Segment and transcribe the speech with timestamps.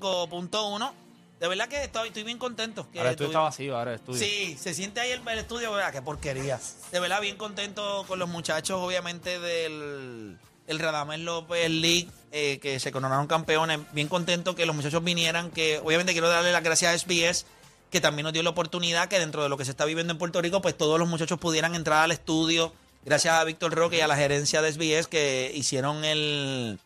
[0.00, 0.92] 95.1.
[1.40, 2.88] De verdad que estoy, estoy bien contento.
[2.90, 4.18] Que Ahora el estudio está vacío, ahora el estudio.
[4.20, 5.92] Sí, se siente ahí el, el estudio, ¿verdad?
[5.92, 6.60] Qué porquería.
[6.92, 10.38] De verdad, bien contento con los muchachos, obviamente, del
[10.68, 13.80] el Radamés López League, eh, que se coronaron campeones.
[13.92, 17.46] Bien contento que los muchachos vinieran, que obviamente quiero darle las gracias a SBS,
[17.90, 20.18] que también nos dio la oportunidad que dentro de lo que se está viviendo en
[20.18, 22.72] Puerto Rico, pues todos los muchachos pudieran entrar al estudio.
[23.04, 26.78] Gracias a Víctor Roque y a la gerencia de SBS que hicieron el,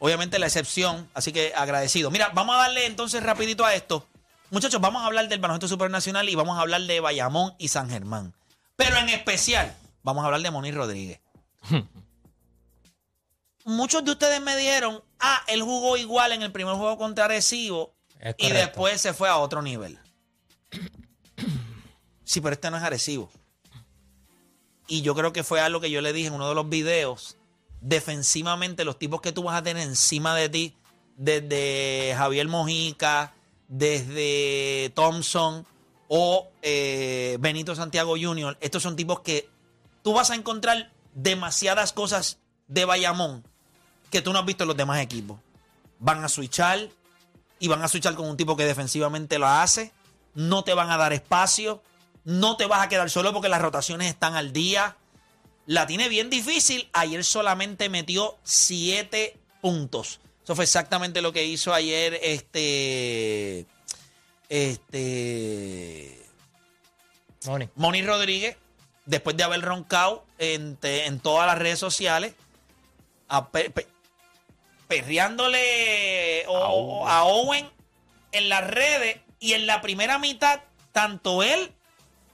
[0.00, 2.10] obviamente la excepción, así que agradecido.
[2.10, 4.04] Mira, vamos a darle entonces rapidito a esto.
[4.50, 7.88] Muchachos, vamos a hablar del baloncesto supernacional y vamos a hablar de Bayamón y San
[7.88, 8.34] Germán.
[8.74, 11.20] Pero en especial, vamos a hablar de Moni Rodríguez.
[13.64, 17.94] Muchos de ustedes me dieron, ah, él jugó igual en el primer juego contra Arecibo
[18.38, 19.98] y después se fue a otro nivel.
[22.24, 23.30] Sí, pero este no es Arecibo.
[24.88, 27.36] Y yo creo que fue algo que yo le dije en uno de los videos.
[27.80, 30.76] Defensivamente, los tipos que tú vas a tener encima de ti,
[31.16, 33.34] desde Javier Mojica,
[33.68, 35.66] desde Thompson
[36.08, 39.48] o eh, Benito Santiago Jr., estos son tipos que
[40.02, 43.44] tú vas a encontrar demasiadas cosas de Bayamón
[44.10, 45.38] que tú no has visto en los demás equipos.
[45.98, 46.88] Van a switchar
[47.58, 49.92] y van a switchar con un tipo que defensivamente lo hace.
[50.34, 51.82] No te van a dar espacio.
[52.24, 54.96] No te vas a quedar solo porque las rotaciones están al día.
[55.70, 56.88] La tiene bien difícil.
[56.92, 60.18] Ayer solamente metió 7 puntos.
[60.42, 63.66] Eso fue exactamente lo que hizo ayer este.
[64.48, 66.18] Este.
[67.46, 67.68] Moni.
[67.76, 68.56] Moni Rodríguez,
[69.06, 72.34] después de haber roncado en, en todas las redes sociales,
[73.28, 73.86] a pe- pe-
[74.88, 77.08] perreándole o- A Owen.
[77.08, 77.70] a Owen
[78.32, 81.70] en las redes y en la primera mitad, tanto él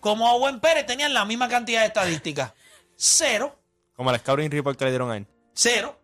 [0.00, 2.53] como Owen Pérez tenían la misma cantidad de estadísticas.
[2.97, 3.57] Cero,
[3.95, 5.27] Como el scouting report que le dieron a él.
[5.55, 5.97] cero.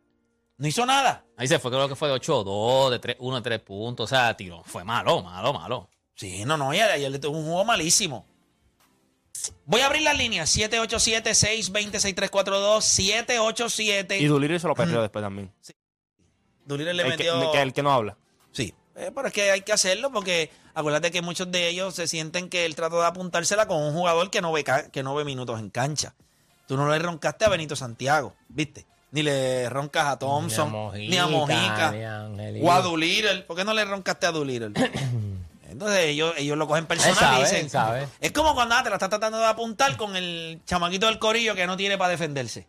[0.59, 1.25] No hizo nada.
[1.37, 4.05] Ahí se fue, creo que fue de 8-2, de 3, 1 de 3 puntos.
[4.05, 4.63] O sea, tiro.
[4.65, 5.89] Fue malo, malo, malo.
[6.15, 8.25] Sí, no, no, y ayer le tuvo un juego malísimo.
[9.65, 14.19] Voy a abrir las líneas 787-620-6342, 787.
[14.19, 15.53] Y Duliri se lo perdió después también.
[16.65, 17.51] Dulire le El que, metió.
[17.53, 18.17] que el que no habla.
[18.53, 22.07] Sí, eh, pero es que hay que hacerlo porque acuérdate que muchos de ellos se
[22.07, 25.25] sienten que él trató de apuntársela con un jugador que no ve, que no ve
[25.25, 26.15] minutos en cancha.
[26.73, 28.87] Tú no le roncaste a Benito Santiago, ¿viste?
[29.11, 32.67] Ni le roncas a Thompson, ni a Mojica, ni a Angelito.
[32.67, 33.43] o a Doolittle.
[33.43, 34.71] ¿Por qué no le roncaste a Doolittle?
[35.71, 38.09] Entonces ellos, ellos lo cogen personal Él sabe, y dicen, él sabe.
[38.23, 41.55] es como cuando ah, te la estás tratando de apuntar con el chamaquito del corillo
[41.55, 42.67] que no tiene para defenderse.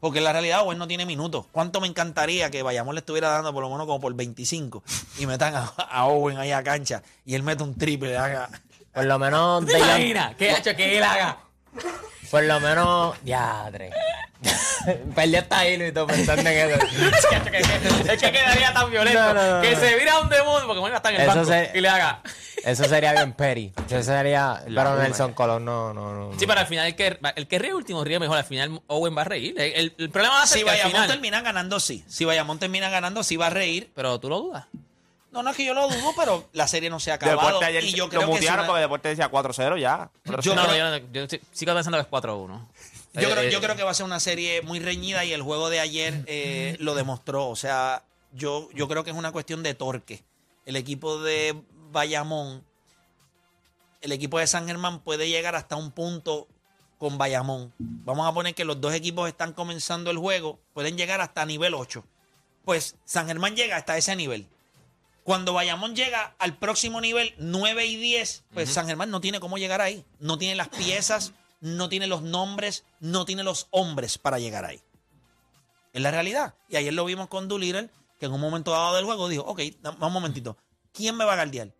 [0.00, 1.44] Porque en la realidad Owen no tiene minutos.
[1.52, 4.82] ¿Cuánto me encantaría que Bayamón le estuviera dando por lo menos como por 25
[5.18, 8.16] y metan a, a Owen ahí a cancha y él mete un triple?
[8.16, 8.48] haga-
[8.94, 9.66] Por lo menos.
[9.66, 10.36] ¿Te Dejan- imaginas?
[10.36, 11.36] ¿Qué ha hecho que él haga?
[12.32, 13.14] Por lo menos.
[13.24, 13.94] Ya, tres.
[15.14, 16.80] Perdí hasta hilo y todo pensando en eso.
[18.12, 19.80] es que quedaría tan violento No, no, no, que no.
[19.80, 22.20] se vira un demonio porque bueno, está en el Eso banco se- y le haga.
[22.64, 23.72] Eso sería bien Peri.
[23.88, 24.62] Eso sería.
[24.66, 25.34] La Pero Nelson.
[25.34, 26.38] Colón no, no, no.
[26.38, 28.38] Sí, pero al final el que, el que ríe último ríe mejor.
[28.38, 29.54] Al final Owen va a reír.
[29.60, 31.08] El, el- problema va a ser Si que al Bayamón final.
[31.10, 32.04] termina ganando, sí.
[32.08, 33.92] Si Bayamón termina ganando, sí va a reír.
[33.94, 34.64] Pero tú lo dudas.
[35.32, 37.40] No, no es que yo lo dudo, pero la serie no se ha acabado.
[37.46, 40.10] Deporte ayer y yo lo creo que es mutearon una- porque Deporte decía 4-0 ya.
[40.42, 42.68] Yo no, no, yo, no- yo sigo pensando que es 4-1.
[43.14, 45.32] Yo, Eh, creo, eh, yo creo que va a ser una serie muy reñida y
[45.32, 47.48] el juego de ayer eh, lo demostró.
[47.48, 50.22] O sea, yo, yo creo que es una cuestión de torque.
[50.66, 51.60] El equipo de
[51.90, 52.62] Bayamón,
[54.00, 56.46] el equipo de San Germán puede llegar hasta un punto
[56.98, 57.72] con Bayamón.
[57.78, 61.74] Vamos a poner que los dos equipos están comenzando el juego, pueden llegar hasta nivel
[61.74, 62.04] 8.
[62.64, 64.46] Pues San Germán llega hasta ese nivel.
[65.24, 69.56] Cuando Bayamón llega al próximo nivel, 9 y 10, pues San Germán no tiene cómo
[69.58, 70.04] llegar ahí.
[70.18, 74.80] No tiene las piezas, no tiene los nombres, no tiene los hombres para llegar ahí.
[75.92, 76.54] Es la realidad.
[76.68, 79.60] Y ayer lo vimos con Doolittle, que en un momento dado del juego dijo, ok,
[80.00, 80.56] un momentito,
[80.92, 81.72] ¿quién me va a guardiar?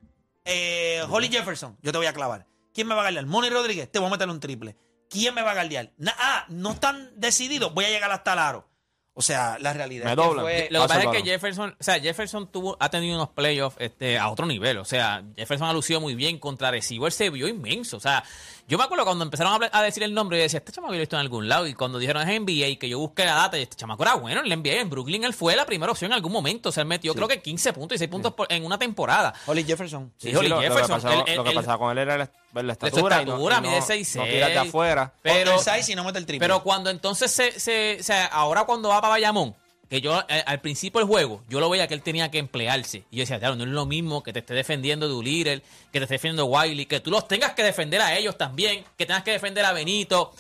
[0.44, 2.47] Eh, Holly Jefferson, yo te voy a clavar.
[2.75, 3.26] ¿Quién me va a guardiar?
[3.26, 4.76] Moni Rodríguez, te voy a meter un triple.
[5.10, 5.92] ¿Quién me va a guardiar?
[5.98, 8.69] Na- ah, no están decididos, voy a llegar hasta el aro.
[9.14, 10.44] O sea, la realidad Me es que doblan.
[10.44, 11.22] fue- Lo que Pasa es que.
[11.22, 14.78] Jefferson, o sea, Jefferson tuvo, ha tenido unos playoffs este, a otro nivel.
[14.78, 17.06] O sea, Jefferson ha lucido muy bien contra Arecibo.
[17.06, 17.98] Él se vio inmenso.
[17.98, 18.25] O sea,
[18.69, 20.99] yo me acuerdo cuando empezaron a, decir el nombre, yo decía, este chamaco yo lo
[20.99, 21.67] he visto en algún lado.
[21.67, 24.41] Y cuando dijeron es NBA, que yo busqué la data, y este chamaco era bueno
[24.41, 24.81] en la NBA.
[24.81, 26.70] En Brooklyn él fue la primera opción en algún momento.
[26.70, 29.35] O sea, él metió creo que 15 puntos y 6 puntos por- en una temporada.
[29.47, 30.12] Holly Jefferson.
[30.17, 30.97] Sí, Sí, Holly lo, lo que Jefferson.
[30.97, 33.23] pasaba, él- él- lo que él- pasaba con él era la, la estatura.
[33.23, 34.31] y no- estatura, y no, mide no 6'6".
[34.31, 35.12] tirar de afuera.
[35.23, 36.47] Pero, Undersize y no mete el triple.
[36.47, 39.55] Pero cuando entonces se, se, o sea, ahora cuando va para Bayamón,
[39.92, 43.04] que yo eh, al principio del juego, yo lo veía que él tenía que emplearse.
[43.10, 45.60] Y yo decía, claro, no es lo mismo que te esté defendiendo Doolittle,
[45.92, 49.04] que te esté defendiendo Wiley, que tú los tengas que defender a ellos también, que
[49.04, 50.32] tengas que defender a Benito.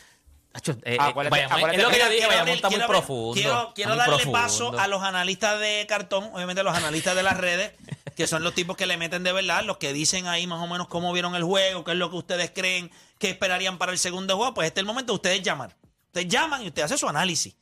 [0.54, 1.42] Acho, eh, eh, acuérdate-
[1.76, 3.72] es lo que yo dije, Quiero Bayamón está muy quiero profundo.
[3.74, 4.32] Quiero, darle profundo.
[4.32, 7.72] paso a los analistas de cartón, obviamente los analistas de las redes,
[8.16, 10.66] que son los tipos que le meten de verdad, los que dicen ahí más o
[10.66, 13.98] menos cómo vieron el juego, qué es lo que ustedes creen, qué esperarían para el
[13.98, 14.54] segundo juego.
[14.54, 15.76] Pues este es el momento de ustedes llamar.
[16.06, 17.54] Ustedes llaman y usted hace su análisis.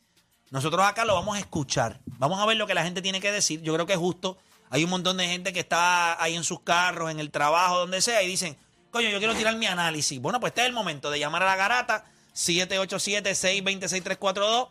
[0.50, 2.00] Nosotros acá lo vamos a escuchar.
[2.19, 3.62] Vamos a ver lo que la gente tiene que decir.
[3.62, 4.37] Yo creo que es justo.
[4.69, 8.00] Hay un montón de gente que está ahí en sus carros, en el trabajo, donde
[8.02, 8.56] sea, y dicen,
[8.91, 10.20] coño, yo quiero tirar mi análisis.
[10.20, 12.05] Bueno, pues este es el momento de llamar a la garata,
[12.35, 14.69] 787-626-342.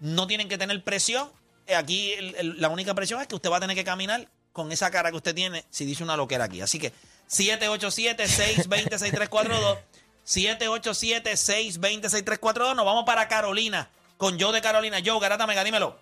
[0.00, 1.30] No tienen que tener presión.
[1.66, 4.90] Eh, Aquí la única presión es que usted va a tener que caminar con esa
[4.90, 6.60] cara que usted tiene si dice una loquera aquí.
[6.60, 6.92] Así que
[7.30, 9.78] 787-626-342.
[10.26, 12.76] 787-626-342.
[12.76, 13.88] Nos vamos para Carolina.
[14.22, 14.98] Con Joe de Carolina.
[15.04, 15.96] Joe, Garata Mega, dímelo.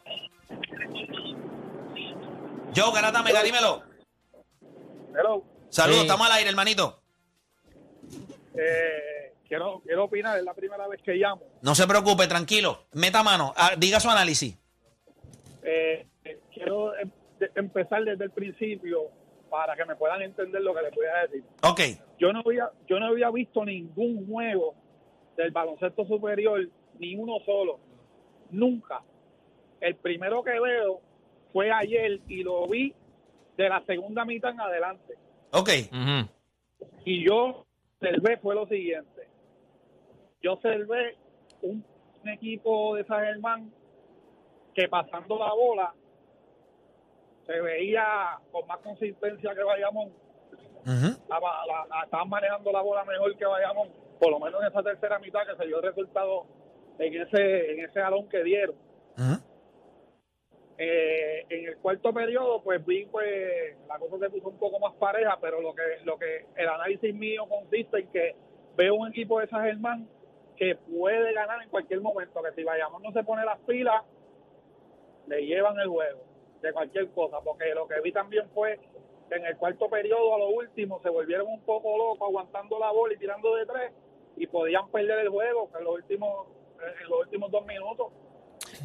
[2.76, 3.82] Joe, Garata Mega, dímelo.
[5.19, 6.06] Hello, Saludos, Sí.
[6.06, 7.00] estamos al aire, hermanito.
[8.55, 11.40] eh, quiero, quiero opinar, es la primera vez que llamo.
[11.62, 12.84] No se preocupe, tranquilo.
[12.93, 13.55] Meta mano.
[13.56, 14.55] Ah, diga su análisis.
[15.62, 19.05] Eh, eh, quiero em- de- empezar desde el principio
[19.49, 21.43] para que me puedan entender lo que les voy a decir.
[21.62, 21.81] Ok.
[22.19, 24.75] Yo no había, yo no había visto ningún juego
[25.38, 26.69] del baloncesto superior,
[26.99, 27.81] ni uno solo,
[28.52, 29.02] nunca.
[29.81, 31.00] El primero que veo
[31.52, 32.94] fue ayer y lo vi
[33.56, 35.14] de la segunda mitad en adelante.
[35.52, 35.69] Ok.
[37.05, 37.64] Y yo
[37.99, 39.29] observé fue lo siguiente.
[40.43, 41.17] Yo observé
[41.62, 41.85] un,
[42.23, 43.73] un equipo de San Germán
[44.75, 45.93] que pasando la bola
[47.46, 50.08] se veía con más consistencia que Bayamón.
[50.87, 51.20] Ujú.
[51.29, 53.88] La- la- la- estaban manejando la bola mejor que Bayamón,
[54.19, 56.46] por lo menos en esa tercera mitad que se dio el resultado
[57.00, 58.76] en ese, en ese balón que dieron.
[60.79, 64.94] Eh, en el cuarto periodo, pues vi pues la cosa se puso un poco más
[64.94, 68.35] pareja, pero lo que lo que el análisis mío consiste en que
[68.76, 70.08] veo un equipo de San Germán
[70.56, 74.03] que puede ganar en cualquier momento, que si Bayamón no se pone las pilas,
[75.26, 76.20] le llevan el juego
[76.62, 78.79] de cualquier cosa, porque lo que vi también fue
[79.29, 82.91] que en el cuarto periodo a lo último se volvieron un poco locos aguantando la
[82.91, 83.93] bola y tirando de tres
[84.37, 86.46] y podían perder el juego en los últimos
[86.82, 88.06] en los últimos dos minutos.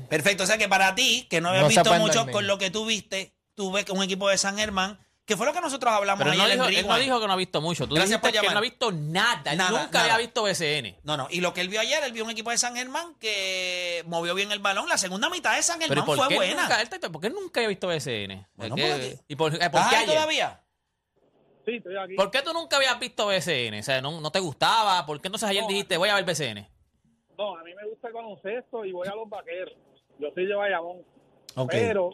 [0.10, 0.44] Perfecto.
[0.44, 2.70] O sea que para ti, que no habías No se visto mucho con lo que
[2.72, 5.92] tú viste, tú ves que un equipo de San Germán, que fue lo que nosotros
[5.92, 7.04] hablamos Pero él no, ayer dijo, en él no Rewind.
[7.06, 7.88] dijo que no ha visto mucho.
[7.88, 9.52] Tú Gracias dijiste por que no ha visto nada.
[9.52, 10.14] Él Nada, nunca nada.
[10.14, 10.98] había visto BCN.
[11.04, 11.28] No, no.
[11.32, 14.36] Y lo que él vio ayer, él vio un equipo de San Germán que movió
[14.36, 14.88] bien el balón.
[14.88, 16.62] La segunda mitad de San Pero ¿y Germán fue qué, buena.
[16.64, 18.46] nunca, él te- ¿por qué nunca había visto BCN?
[18.56, 20.16] Bueno, ¿Por qué- porque- ¿Y por, eh, por ¿Estás qué ahí ayer?
[20.16, 20.62] todavía?
[21.66, 22.14] Sí, estoy aquí.
[22.16, 23.80] ¿Por qué tú nunca habías visto BCN?
[23.80, 25.04] O sea, ¿no, no te gustaba?
[25.08, 26.68] ¿Por qué entonces ayer No, dijiste, voy a ver BCN?
[27.38, 29.76] No, a mí me gusta el baloncesto y voy a los vaqueros.
[30.20, 31.04] Yo soy de Bayamón.
[31.70, 32.12] Pero,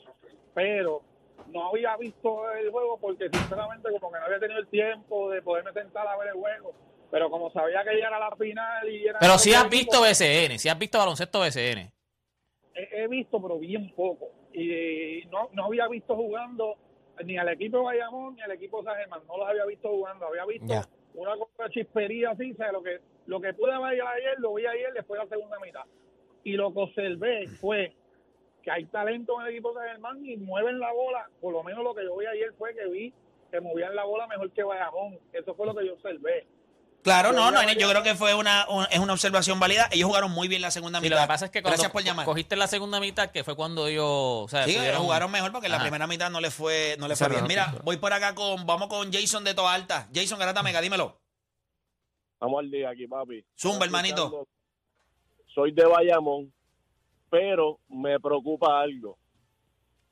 [0.53, 1.01] pero,
[1.47, 5.41] no había visto el juego porque sinceramente como que no había tenido el tiempo de
[5.41, 6.73] poderme sentar a ver el juego.
[7.09, 9.19] Pero como sabía que ya era la final y era...
[9.19, 11.91] Pero si has visto BCN, si has visto baloncesto BCN.
[12.73, 14.29] He, he visto, pero bien poco.
[14.53, 16.77] Y no, no había visto jugando
[17.23, 19.21] ni al equipo de Bayamón ni al equipo San Germán.
[19.27, 20.25] No los había visto jugando.
[20.27, 20.73] Había visto
[21.13, 22.51] una cosa chispería así.
[22.51, 25.29] O sea, lo que, lo que pude ver ayer, lo vi ayer después de la
[25.29, 25.83] segunda mitad.
[26.43, 27.95] Y lo que observé fue
[28.63, 31.27] que hay talento en el equipo de San Germán y mueven la bola.
[31.39, 33.13] Por lo menos lo que yo vi ayer fue que vi
[33.51, 35.19] que movían la bola mejor que Bayamón.
[35.33, 36.47] Eso fue lo que yo observé.
[37.03, 39.89] Claro, no, no, yo creo que fue una, un- es una observación válida.
[39.91, 41.15] Ellos jugaron muy bien la segunda Y mitad.
[41.15, 42.25] lo que pasa es que cuando Gracias por llamar.
[42.27, 44.05] cogiste la segunda mitad, que fue cuando ellos...
[44.07, 47.15] O sea, Sí, pudieron- jugaron mejor porque la primera mitad no le fue, no le
[47.15, 47.45] fue bien.
[47.47, 50.07] Mira, voy por acá con, vamos con Jason de Toa Alta.
[50.13, 51.17] Jason Garata Mega, dímelo.
[52.41, 53.45] Estamos al día aquí, papi.
[53.55, 54.47] Zumba, hermanito.
[55.53, 56.51] Soy de Bayamón,
[57.29, 59.15] pero me preocupa algo.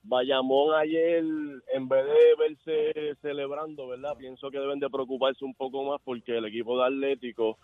[0.04, 4.16] Bayamón ayer, en vez de verse celebrando, ¿verdad?
[4.16, 7.58] Pienso que deben de preocuparse un poco más porque el equipo de Atlético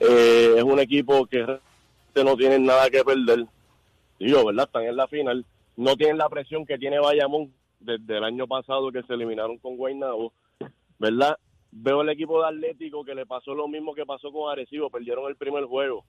[0.00, 3.44] eh, es un equipo que realmente no tienen nada que perder.
[4.18, 4.64] Digo, ¿verdad?
[4.64, 5.44] Están en la final.
[5.76, 9.76] No tienen la presión que tiene Bayamón desde el año pasado que se eliminaron con
[9.76, 10.32] Guaynabo,
[10.98, 11.36] ¿verdad?
[11.74, 15.26] Veo el equipo de Atlético que le pasó lo mismo que pasó con Arecibo, perdieron
[15.28, 16.04] el primer juego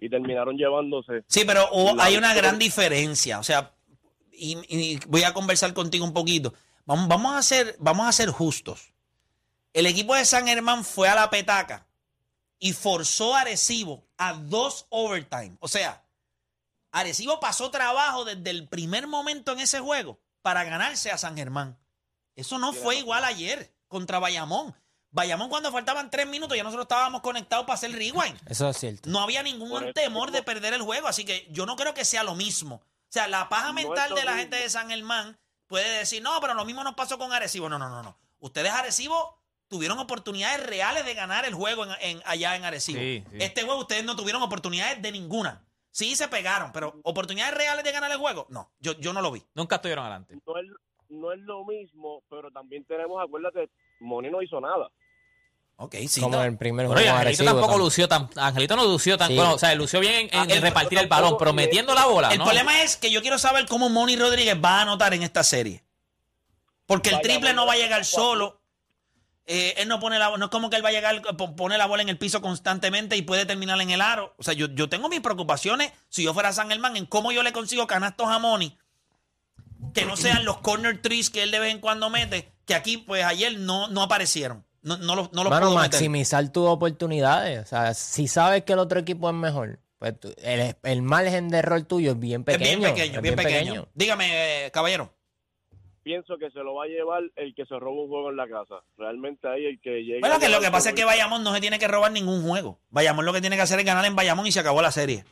[0.00, 1.24] y terminaron llevándose.
[1.28, 1.68] Sí, pero
[2.00, 3.38] hay una gran diferencia.
[3.38, 3.74] O sea,
[4.32, 6.52] y, y voy a conversar contigo un poquito.
[6.84, 8.92] Vamos, vamos, a ser, vamos a ser justos.
[9.72, 11.86] El equipo de San Germán fue a la petaca
[12.58, 15.56] y forzó a Arecibo a dos overtime.
[15.60, 16.04] O sea,
[16.90, 21.78] Arecibo pasó trabajo desde el primer momento en ese juego para ganarse a San Germán.
[22.34, 24.74] Eso no fue igual ayer contra Bayamón.
[25.18, 28.38] Bayamón cuando faltaban tres minutos ya nosotros estábamos conectados para hacer rewind.
[28.48, 29.10] Eso es cierto.
[29.10, 32.04] No había ningún eso temor de perder el juego, así que yo no creo que
[32.04, 32.76] sea lo mismo.
[32.76, 36.40] O sea, la paja No mental de la gente de San Germán puede decir, no,
[36.40, 37.68] pero lo mismo nos pasó con Arecibo.
[37.68, 38.16] No, no, no, no.
[38.38, 42.98] Ustedes Arecibo tuvieron oportunidades reales de ganar el juego en, en- allá en Arecibo.
[43.00, 43.36] Sí, sí.
[43.40, 45.64] Este juego ustedes no tuvieron oportunidades de ninguna.
[45.90, 49.32] Sí se pegaron, pero oportunidades reales de ganar el juego, no, yo, yo no lo
[49.32, 49.42] vi.
[49.54, 50.36] Nunca estuvieron adelante.
[50.46, 50.66] No es,
[51.08, 54.88] no es lo mismo, pero también tenemos, acuérdate, Moni no hizo nada.
[55.80, 56.20] Ok, sí.
[56.20, 56.42] Como no.
[56.42, 58.28] el primer Bueno, y juego Angelito agresivo tampoco lució tan.
[58.34, 59.28] Angelito no lució tan.
[59.28, 59.36] Sí.
[59.36, 62.06] Bueno, o sea, lució bien en, en Ah, el- repartir el balón, pero metiendo la
[62.06, 62.30] bola.
[62.30, 62.44] El ¿no?
[62.44, 65.84] problema es que yo quiero saber cómo Moni Rodríguez va a anotar en esta serie.
[66.86, 68.60] Porque el triple no va a llegar solo.
[69.50, 71.78] Eh, él no pone la no es como que él va a llegar, po- pone
[71.78, 74.34] la bola en el piso constantemente y puede terminar en el aro.
[74.36, 77.42] O sea, yo, yo tengo mis preocupaciones, si yo fuera San Germán, en cómo yo
[77.42, 78.76] le consigo canastos a Moni,
[79.94, 82.98] que no sean los corner trees que él de vez en cuando mete, que aquí,
[82.98, 84.66] pues ayer no, no aparecieron.
[84.82, 85.78] No, no los, no los Mano, meter.
[85.82, 87.60] maximizar tus oportunidades.
[87.60, 91.48] O sea, si sabes que el otro equipo es mejor, pues tú- el, el margen
[91.48, 92.78] de error tuyo es bien Es pequeño.
[92.78, 93.88] bien pequeño, es bien pequeño.
[93.94, 95.12] Dígame, eh, caballero.
[96.04, 98.48] Pienso que se lo va a llevar el que se roba un juego en la
[98.48, 98.76] casa.
[98.96, 100.20] Realmente ahí el que llega.
[100.20, 102.78] Bueno, que lo que pasa es que Bayamón no se tiene que robar ningún juego.
[102.88, 105.24] Bayamón lo que tiene que hacer es ganar en Bayamón y se acabó la serie.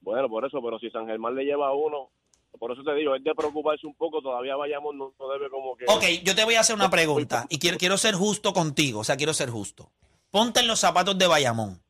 [0.00, 2.10] Bueno, por eso, pero si San Germán le lleva a uno,
[2.60, 5.74] por eso te digo, es de preocuparse un poco, todavía Bayamón no, no debe como
[5.76, 5.86] que...
[5.88, 9.04] Ok, yo te voy a hacer una pregunta y quiero, quiero ser justo contigo, o
[9.04, 9.90] sea, quiero ser justo.
[10.30, 11.82] Ponte en los zapatos de Bayamón.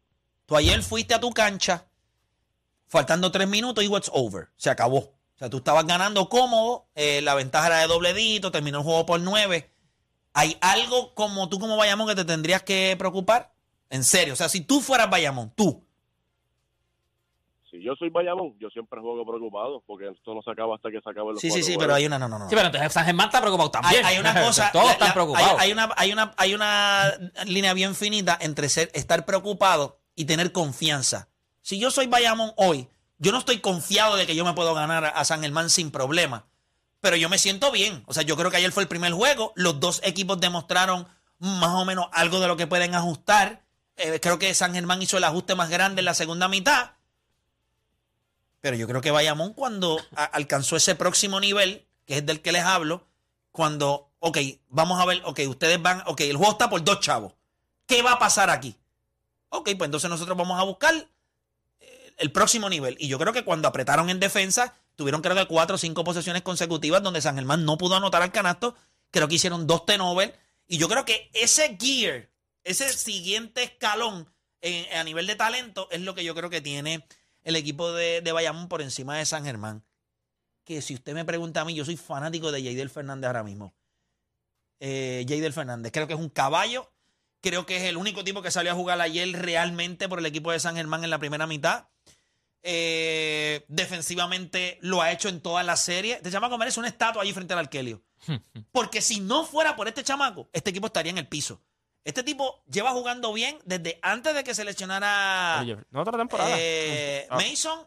[0.47, 1.89] Tú ayer fuiste a tu cancha,
[2.87, 4.49] faltando tres minutos y what's over.
[4.57, 4.99] Se acabó.
[4.99, 9.07] O sea, tú estabas ganando cómodo, eh, la ventaja era de dobledito, terminó el juego
[9.07, 9.73] por nueve.
[10.35, 13.53] ¿Hay algo como tú como Bayamón que te tendrías que preocupar?
[13.89, 15.85] En serio, o sea, si tú fueras Bayamón, tú,
[17.71, 21.01] Si yo soy Bayamón, yo siempre juego preocupado, porque esto no se acaba hasta que
[21.01, 22.49] se acabe los Sí, sí, sí, pero hay una, no, no, no.
[22.49, 24.05] Sí, pero entonces San Germán está preocupado Hay, también.
[24.05, 24.71] hay una cosa.
[24.73, 25.51] Todos la- están preocupados.
[25.53, 27.13] Hay, hay una, hay, una, hay una
[27.47, 31.29] línea bien finita entre ser, estar preocupado y tener confianza.
[31.63, 35.05] Si yo soy Bayamón hoy, yo no estoy confiado de que yo me puedo ganar
[35.05, 36.47] a, a San Germán sin problema.
[37.01, 38.03] Pero yo me siento bien.
[38.07, 39.53] O sea, yo creo que ayer fue el primer juego.
[39.55, 41.07] Los dos equipos demostraron
[41.39, 43.63] más o menos algo de lo que pueden ajustar.
[43.97, 46.91] Eh, creo que San Germán hizo el ajuste más grande en la segunda mitad.
[48.61, 52.63] Pero yo creo que Bayamón cuando alcanzó ese próximo nivel, que es del que les
[52.65, 53.07] hablo,
[53.53, 54.39] cuando, ok,
[54.69, 57.33] vamos a ver, ok, ustedes van, ok, el juego está por dos chavos.
[57.87, 58.77] ¿Qué va a pasar aquí?
[59.49, 60.95] Ok, pues entonces nosotros vamos a buscar
[61.81, 62.97] eh, el próximo nivel.
[63.01, 66.43] Y yo creo que cuando apretaron en defensa, tuvieron creo que cuatro o cinco posesiones
[66.43, 68.77] consecutivas donde San Germán no pudo anotar al canasto.
[69.11, 70.35] Creo que hicieron dos turnovers.
[70.69, 72.31] Y yo creo que ese gear,
[72.63, 74.29] ese siguiente escalón
[74.61, 77.05] en- a nivel de talento, es lo que yo creo que tiene
[77.45, 79.85] el equipo de, de Bayamón por encima de San Germán.
[80.65, 83.75] Que si usted me pregunta a mí, yo soy fanático de Jadel Fernández ahora mismo.
[84.81, 86.93] Eh, Jadel Fernández, creo que es un caballo.
[87.43, 90.53] Creo que es el único tipo que salió a jugar ayer realmente por el equipo
[90.53, 91.89] de San Germán en la primera mitad.
[92.63, 96.15] Eh, defensivamente lo ha hecho en toda la serie.
[96.15, 98.03] Este chamaco merece una estatua allí frente al Arkelio.
[98.73, 101.63] Porque si no fuera por este chamaco, este equipo estaría en el piso.
[102.05, 106.51] Este tipo lleva jugando bien desde antes de que se lesionara Oye, no otra temporada.
[106.59, 107.37] eh, Ah.
[107.37, 107.87] Mason.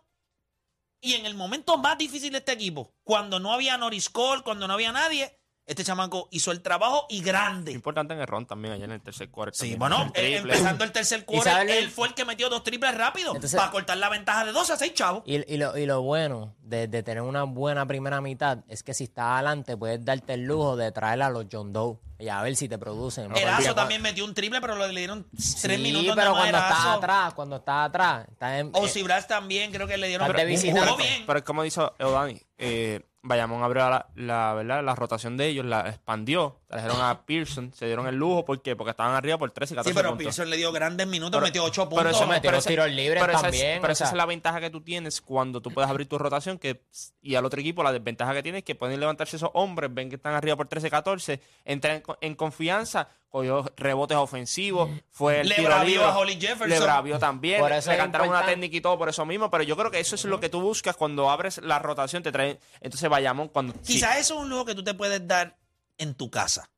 [1.02, 4.68] Y en el momento más difícil de este equipo, cuando no había Norris Cole, cuando
[4.68, 7.72] no había nadie, este chamaco hizo el trabajo y grande.
[7.72, 9.58] Importante en el ron también allá en el tercer cuarto.
[9.58, 12.64] Sí, bueno, El eh, empezando el tercer quarter, sabes- él fue el que metió dos
[12.64, 15.24] triples rápido Entonces- para cortar la ventaja de 12 a 6 chavos.
[15.26, 18.94] Y, y lo, y lo bueno de, de tener una buena primera mitad es que
[18.94, 22.42] si estás adelante puedes darte el lujo de traer a los John Doe y a
[22.42, 23.30] ver si te producen.
[23.30, 23.36] ¿no?
[23.36, 26.86] Erazo Porque- también metió un triple, pero le dieron tres Sí, minutos pero cuando estás
[26.88, 30.98] atrás, cuando estás atrás, estás en, Ozzy Brass también creo que le dieron pero.
[31.26, 34.84] Pero es como dice Eudani, eh, Bayamón abrió la, la, ¿verdad?
[34.84, 38.76] la rotación de ellos, la expandió, trajeron a Pearson, se dieron el lujo, ¿por qué?
[38.76, 40.24] Porque estaban arriba por 13 y 14 Sí, pero puntos.
[40.26, 42.16] Pearson le dio grandes minutos, Pero- metió 8 pero puntos.
[42.18, 44.26] eso- metió pero los ese- tiros libres pero esa es- también, pero esa es la
[44.26, 46.82] ventaja que tú tienes cuando tú puedes abrir tu rotación que,
[47.22, 50.10] y al otro equipo la desventaja que tienes es que pueden levantarse esos hombres, ven
[50.10, 55.56] que están arriba por 13-14, entran en, en confianza, cogió rebotes ofensivos, fue el Le
[55.56, 56.70] tiro bravió libre, a Holly Jefferson.
[56.70, 59.64] Le bravió también, Por eso le cantaron una técnica y todo por eso mismo, pero
[59.64, 62.60] yo creo que eso es lo que tú buscas cuando abres la rotación, te traen,
[62.82, 63.74] entonces Bayamón cuando...
[63.82, 63.94] sí.
[63.94, 65.56] Quizás eso es un lujo que tú te puedes dar
[65.98, 66.70] en tu casa.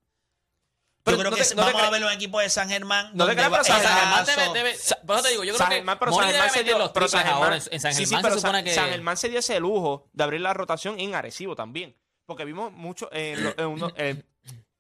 [1.04, 2.50] Pero yo creo no que te- es- no te vamos a ver los equipos de
[2.50, 3.12] San Germán.
[3.14, 5.70] No te creas, pero San Germán debe, debe- por eso te digo, yo creo San
[5.70, 7.56] que Germán, pero Moni San Germán se dio, los pero San Germán, ahora.
[7.58, 8.74] En, San Germán sí, pero se supone San, que...
[8.74, 11.96] San Germán se dio ese lujo de abrir la rotación en Arecibo también.
[12.26, 14.26] Porque vimos mucho en, lo- en uno- en-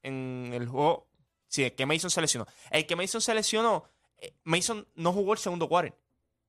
[0.01, 1.07] en el juego.
[1.47, 2.47] Sí, el que Mason seleccionó.
[2.71, 3.83] El que Mason seleccionó,
[4.17, 5.95] eh, Mason no jugó el segundo quarter.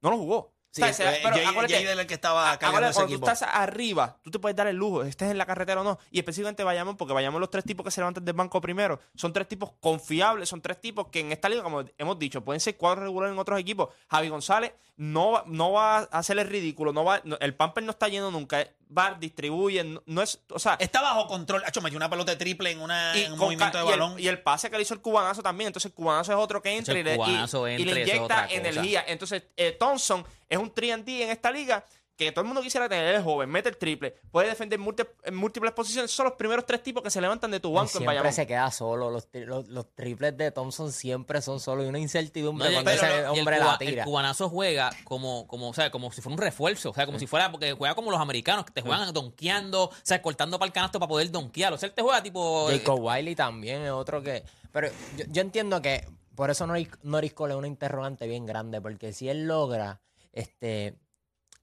[0.00, 0.54] No lo jugó.
[0.76, 2.58] Sí, O sea, fue pero Jay- acuérdate- Jay el que estaba
[2.90, 5.80] ese cuando tú estás arriba, tú te puedes dar el lujo, estés en la carretera
[5.80, 5.98] o no.
[6.10, 9.32] Y específicamente Bayamón, porque Bayamón los tres tipos que se levantan del banco primero son
[9.32, 12.76] tres tipos confiables, son tres tipos que en esta liga, como hemos dicho, pueden ser
[12.76, 13.88] cuadros regulares en otros equipos.
[14.08, 17.90] Javi González no va, no va a hacerle ridículo, no va, no- el pamper no
[17.92, 18.66] está lleno nunca.
[18.96, 21.62] Va, distribuye, no, es, o sea, Está bajo control.
[21.66, 23.92] Hacho, metió una pelota de triple en, una, en un con movimiento de y el-
[24.00, 24.18] balón.
[24.20, 25.68] Y el, pase que le hizo el cubanazo también.
[25.68, 29.04] Entonces, el cubanazo es otro que entra el y le, y- inyecta energía.
[29.06, 31.84] Entonces, eh, Thompson es un 3D en esta liga
[32.16, 33.14] que todo el mundo quisiera tener.
[33.16, 34.80] Es joven, mete el triple, puede defender
[35.24, 36.10] en múltiples posiciones.
[36.10, 38.32] Son los primeros tres tipos que se levantan de tu banco en siempre Bayamón.
[38.32, 39.10] se queda solo.
[39.10, 42.90] Los, tri- los, los triples de Thompson siempre son solo y una incertidumbre No, cuando
[42.90, 44.04] pero- ese y el hombre cuba- la El tira.
[44.04, 46.90] cubanazo juega como, como, o sea, como si fuera un refuerzo.
[46.90, 49.92] O sea, como si fuera, porque juega como los americanos, que te juegan donkeando, o
[50.02, 51.72] sea, cortando para el canasto para poder donkear.
[51.72, 52.68] O sea, él te juega tipo.
[52.70, 54.42] Jacob Wiley también es otro que.
[54.72, 58.80] Pero yo, yo entiendo que por eso Norris, Norris Cole es una interrogante bien grande,
[58.80, 60.00] porque si él logra
[60.32, 60.96] este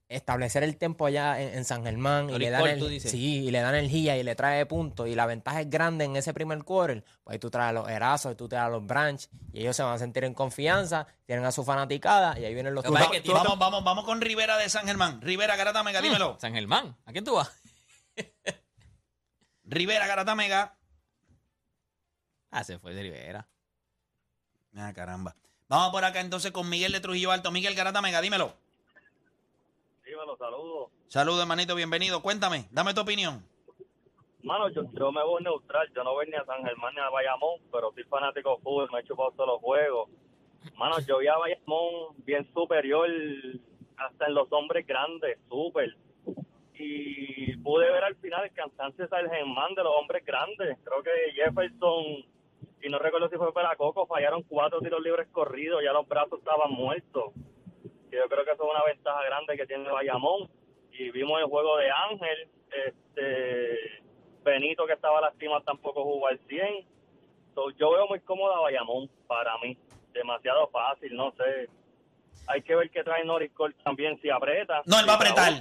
[0.08, 3.10] establecer el tiempo allá en, en San Germán y le, dan el- dices.
[3.10, 6.16] sí, y le dan energía y le trae puntos y la ventaja es grande en
[6.16, 8.86] ese primer quarter, pues ahí tú traes a los Erazos y tú traes a los
[8.86, 12.54] Branch y ellos se van a sentir en confianza, tienen a su fanaticada y ahí
[12.54, 15.20] vienen los Vamos, vamos, vamos con Rivera de San Germán.
[15.22, 16.36] Rivera, Garata Mega, dímelo.
[16.40, 16.96] San Germán.
[17.06, 17.50] ¿A quién tú vas?
[19.64, 20.76] Rivera, Garata Mega.
[22.50, 23.48] Ah, se fue de Rivera.
[24.76, 25.34] Ah, caramba.
[25.68, 27.50] Vamos por acá entonces con Miguel de Trujillo Alto.
[27.50, 28.54] Miguel Garata Mega, dímelo.
[30.34, 30.90] Dímelo, saludos.
[31.08, 32.22] Saludos, hermanito, bienvenido.
[32.22, 33.42] Cuéntame, dame tu opinión.
[34.42, 35.90] Mano, yo, yo me voy neutral.
[35.94, 38.90] Yo no voy ni a San Germán ni a Bayamón, pero soy fanático de fútbol.
[38.92, 40.10] Me he chupado todos los juegos.
[40.76, 43.08] Mano, yo vi a Bayamón bien superior
[43.96, 45.96] hasta en los hombres grandes, súper.
[46.74, 50.78] Y pude ver al final el cansancio del Germán de los hombres grandes.
[50.84, 52.24] Creo que Jefferson,
[52.82, 55.82] y no recuerdo si fue para Coco, fallaron cuatro tiros libres corridos.
[55.84, 57.32] Ya los brazos estaban muertos.
[58.14, 60.48] Yo creo que eso es una ventaja grande que tiene Bayamón.
[60.92, 62.48] Y vimos el juego de Ángel.
[62.70, 64.02] Este
[64.44, 66.86] Benito, que estaba lastimado, tampoco jugó al 100.
[67.54, 69.76] So, yo veo muy cómoda Bayamón para mí.
[70.12, 71.68] Demasiado fácil, no sé.
[72.46, 74.82] Hay que ver qué trae Norris Cole también si aprieta.
[74.86, 75.52] No, él va a apretar.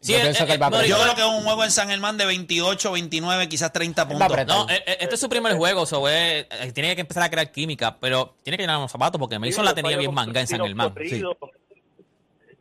[0.00, 1.70] Sí, Yo él- que él va a no, Yo creo que es un juego en
[1.70, 4.32] San Germán de 28, 29, quizás 30 Él va a puntos.
[4.32, 4.56] apretar.
[4.56, 7.30] No, eh, eh, este es su primer juego, so, eh, eh, tiene que empezar a
[7.30, 10.40] crear química, pero tiene que llenar los zapatos porque Mason Sí, la tenía bien manga
[10.40, 10.94] en San Germán.
[11.08, 11.22] Sí.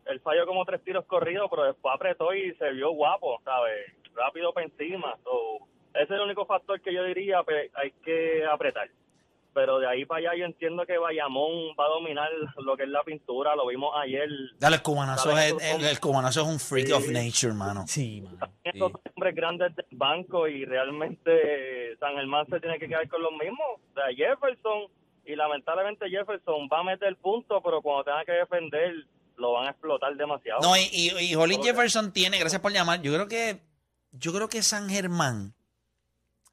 [0.06, 3.94] Él falló como tres tiros corridos, pero después apretó y se vio guapo, ¿sabes?
[4.14, 5.16] Rápido para encima.
[5.24, 8.90] So, ese es el único factor que yo diría, pues hay que apretar.
[9.54, 12.90] Pero de ahí para allá yo entiendo que Bayamón va a dominar lo que es
[12.90, 13.56] la pintura.
[13.56, 14.28] Lo vimos ayer.
[14.60, 16.92] Dale, el cubanazo, Dale, es, el, el cubanazo es un freak Sí.
[16.92, 17.86] of nature, mano.
[17.88, 18.38] Sí, man.
[18.74, 18.82] Sí.
[18.82, 23.80] Hombres grandes del banco y realmente San Germán se tiene que quedar con los mismos.
[23.92, 24.88] O sea, Jefferson
[25.26, 28.94] y lamentablemente Jefferson va a meter puntos, pero cuando tenga que defender
[29.38, 30.62] lo van a explotar demasiado.
[30.62, 31.60] No, y, y, y Holly.
[31.62, 33.62] Jefferson tiene, gracias por llamar, yo creo que
[34.12, 35.54] yo creo que San Germán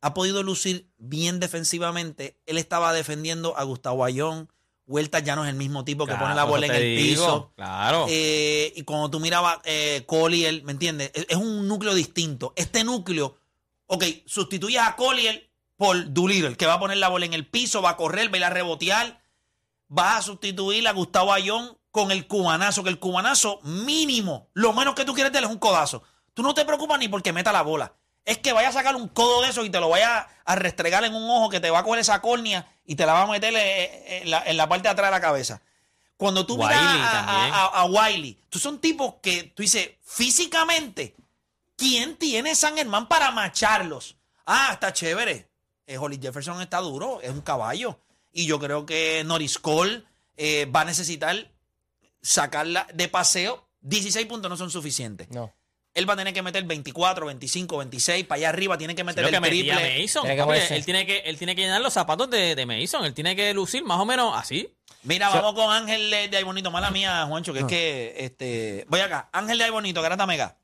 [0.01, 2.37] ha podido lucir bien defensivamente.
[2.47, 4.51] Él estaba defendiendo a Gustavo Ayón.
[4.85, 7.23] Huerta ya no es el mismo tipo que Claro, pone la bola en el digo,
[7.23, 7.53] piso.
[7.55, 8.07] Claro.
[8.09, 11.13] Eh, y cuando tú mirabas eh, Collier, ¿me entiendes?
[11.15, 12.53] Es, es un núcleo distinto.
[12.57, 13.37] Este núcleo,
[13.87, 17.81] ok, sustituyes a Collier por Doolittle, que va a poner la bola en el piso,
[17.81, 19.23] va a correr, va a ir a rebotear.
[19.87, 24.95] Vas a sustituir a Gustavo Ayón con el cubanazo, que el cubanazo mínimo, lo menos
[24.97, 26.03] que tú quieres él es un codazo.
[26.35, 27.93] Tú no te preocupas ni porque meta la bola.
[28.25, 31.05] Es que vaya a sacar un codo de eso y te lo vaya a restregar
[31.05, 33.27] en un ojo que te va a coger esa córnea y te la va a
[33.27, 35.61] meter eh, en la, en la parte de atrás de la cabeza.
[36.17, 36.73] Cuando tú miras
[37.53, 41.15] a- a Wiley, tú son tipos que tú dices, físicamente,
[41.77, 44.17] ¿quién tiene San Germán para macharlos?
[44.47, 45.49] Ah, está chévere.
[45.87, 47.99] Eh, Holly Jefferson está duro, es un caballo.
[48.33, 50.05] Y yo creo que Norris Cole
[50.37, 51.51] eh, va a necesitar
[52.23, 53.69] sacarla de paseo.
[53.81, 55.29] 16 puntos no son suficientes.
[55.31, 55.53] No.
[55.95, 59.25] Él va a tener que meter 24, 25, 26, para allá arriba tiene que meter
[59.25, 60.01] el que triple.
[60.01, 60.23] Mason.
[60.23, 63.05] Tiene que él, tiene que, él tiene que llenar los zapatos de, de Mason.
[63.05, 64.73] Él tiene que lucir más o menos así.
[65.03, 66.71] Mira, vamos con Ángel de Ay Bonito.
[66.71, 68.87] Mala mía, Juancho, que es que este.
[68.89, 69.29] Voy acá.
[69.33, 70.57] Ángel de Ay Bonito, Garata Mega.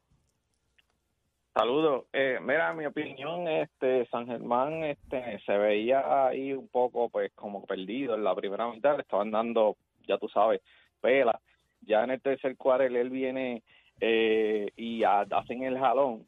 [1.53, 2.05] Saludos.
[2.12, 7.66] Eh, mira, mi opinión, este San Germán este, se veía ahí un poco pues como
[7.66, 10.61] perdido en la primera mitad, le estaban dando, ya tú sabes,
[11.01, 11.40] pela.
[11.83, 13.62] Ya en el tercer cuarto él viene
[14.01, 16.27] eh, y ha- hacen el jalón,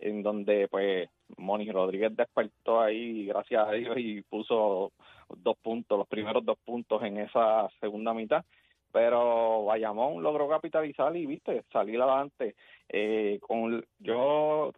[0.00, 4.92] en donde pues Moni Rodríguez despertó ahí, gracias a Dios, y puso
[5.36, 8.44] dos puntos, los primeros dos puntos en esa segunda mitad.
[8.90, 12.54] Pero Bayamón logró capitalizar y, viste, salir adelante.
[12.88, 14.72] Eh, con yo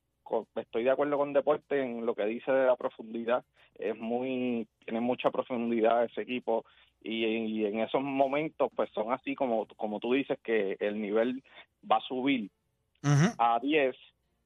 [0.56, 3.44] estoy de acuerdo con Deporte en lo que dice de la profundidad.
[3.78, 6.64] Es muy, tiene mucha profundidad ese equipo
[7.02, 11.42] y, y en esos momentos pues son así como, como tú dices que el nivel
[11.90, 12.50] va a subir
[13.02, 13.96] a 10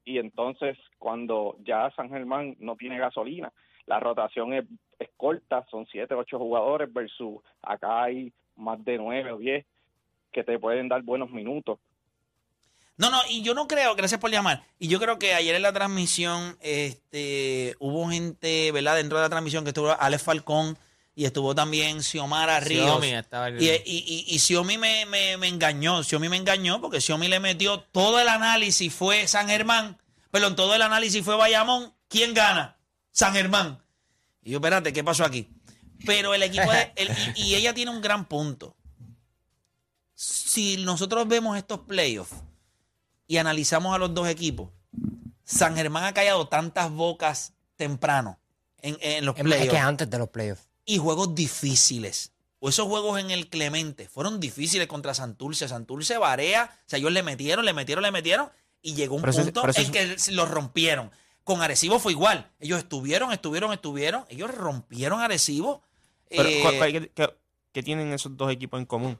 [0.04, 3.52] y entonces cuando ya San Germán no tiene gasolina,
[3.86, 4.64] la rotación es,
[4.98, 9.66] es corta, son 7, 8 jugadores versus acá hay más de 9 o 10
[10.32, 11.78] que te pueden dar buenos minutos.
[12.96, 14.64] No, no, y yo no creo, gracias por llamar.
[14.78, 18.96] Y yo creo que ayer en la transmisión este, hubo gente, ¿verdad?
[18.96, 20.78] Dentro de la transmisión que estuvo Alex Falcón
[21.16, 22.84] y estuvo también Xiomara Ríos.
[22.86, 26.02] Xiaomi estaba Y, y, y, y Xiaomi me, me, me engañó.
[26.04, 29.98] Xiaomi me engañó porque Xiaomi le metió todo el análisis fue San Germán.
[30.30, 31.92] Perdón, todo el análisis fue Bayamón.
[32.08, 32.76] ¿Quién gana?
[33.10, 33.80] San Germán.
[34.44, 35.48] Y yo, espérate, ¿qué pasó aquí?
[36.06, 38.76] Pero el equipo de- el- y, y ella tiene un gran punto.
[40.14, 42.34] Si nosotros vemos estos playoffs
[43.26, 44.70] y analizamos a los dos equipos,
[45.44, 48.38] San Germán ha callado tantas bocas temprano
[48.80, 50.68] en, en los Es playoffs que antes de los playoffs.
[50.84, 52.32] y juegos difíciles.
[52.60, 55.68] O esos juegos en el Clemente fueron difíciles contra Santurce.
[55.68, 58.48] Santurce Barea, o sea, ellos le metieron, le metieron, le metieron
[58.80, 61.10] y llegó un Pero punto eso en que los rompieron.
[61.42, 62.50] Con Arecibo fue igual.
[62.58, 64.24] Ellos estuvieron, estuvieron, estuvieron.
[64.30, 65.82] Ellos rompieron Arecibo.
[66.30, 67.34] Pero, Eh, ¿cuál- cuál- ¿qué, qué-
[67.72, 69.18] qué tienen esos dos equipos en común?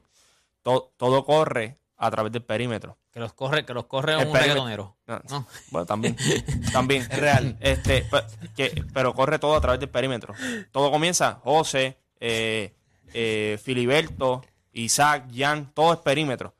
[0.63, 2.97] Todo, todo corre a través del perímetro.
[3.15, 4.97] Que los corre, que los corre un reggaetonero.
[5.07, 5.47] No, No.
[5.71, 6.17] Bueno, también.
[6.73, 7.03] también.
[7.03, 7.55] Es real.
[7.61, 8.25] Este, pe-
[8.57, 10.33] que- pero corre todo a través del perímetro.
[10.73, 12.75] Todo comienza, José, eh,
[13.13, 16.55] eh, Filiberto, Isaac, Jan, todo es perímetro.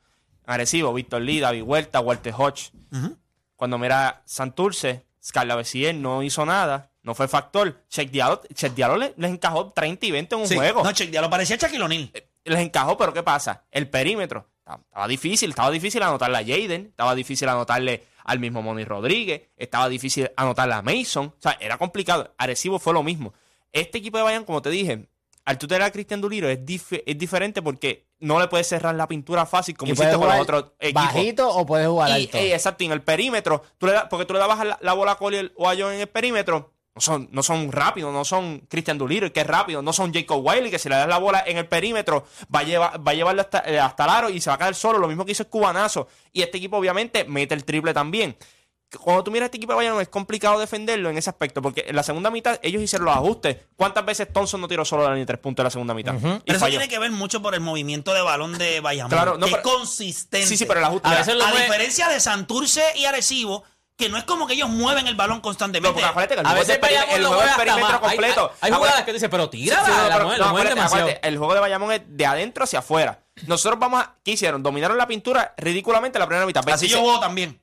[0.46, 2.70] Arecibo, Víctor Lee, David Huerta, Walter Hodge.
[3.54, 7.84] Cuando mira Santurce, Scarla Bessier no hizo nada, no fue factor.
[7.90, 10.54] Check Diallo, Check Diallo le- les encajó 30 y 20 en un Sí.
[10.56, 10.82] juego.
[10.82, 12.10] No, che, ya lo parecía Shaquille O'Neal.
[12.44, 13.64] les encajó, pero ¿qué pasa?
[13.70, 14.48] El perímetro.
[14.66, 19.88] Estaba, difícil, estaba difícil anotarle a Jaden, estaba difícil anotarle al mismo Moni Rodríguez, estaba
[19.88, 21.26] difícil anotarle a Mason.
[21.26, 22.34] O sea, era complicado.
[22.36, 23.32] Arecibo fue lo mismo.
[23.72, 25.08] Este equipo de Bayern, como te dije,
[25.44, 29.06] al tú a Cristian Duliro es, dif- es diferente porque no le puedes cerrar la
[29.06, 31.04] pintura fácil como hiciste con los otros equipos.
[31.04, 32.38] bajito o puedes jugar Y, alto.
[32.38, 35.12] eh, exacto, en el perímetro, tú le das- porque tú le dabas la, la bola
[35.12, 38.60] a Collier o a John en el perímetro, no son, no son rápidos, no son
[38.70, 41.44] Christian Duliro, que es rápido, no son Jacob Wiley, que si le das la bola
[41.46, 44.40] en el perímetro, va a, llevar, va a llevarlo hasta, eh, hasta el aro y
[44.40, 46.08] se va a caer solo, lo mismo que hizo el cubanazo.
[46.32, 48.38] Y este equipo, obviamente, mete el triple también.
[48.98, 51.96] Cuando tú miras este equipo de Bayern es complicado defenderlo en ese aspecto, porque en
[51.96, 53.58] la segunda mitad ellos hicieron los ajustes.
[53.76, 56.14] ¿Cuántas veces Thompson no tiró solo la línea de tres puntos en la segunda mitad?
[56.14, 59.10] Y Pero eso tiene que ver mucho por el movimiento de balón de Bayamón.
[59.10, 60.46] Claro, no, que es consistente.
[60.46, 61.08] Sí, sí, pero el ajuste.
[61.08, 63.64] A veces a diferencia de Santurce y Arecibo,
[63.96, 65.92] que no es como que ellos mueven el balón no, constantemente.
[65.92, 68.52] porque acuérdate que el A juego veces Bayamón el juego hasta perímetro completo.
[68.60, 70.84] Hay, hay jugadas que tú dices, pero tira, Sí, sí, no, no, demasiado.
[70.84, 73.20] acuérdate, el juego de Bayamón es de adentro hacia afuera.
[73.46, 74.14] Nosotros vamos a.
[74.22, 74.62] ¿Qué hicieron?
[74.62, 76.60] Dominaron la pintura ridículamente la primera mitad.
[76.68, 77.60] Así 26, yo juego también.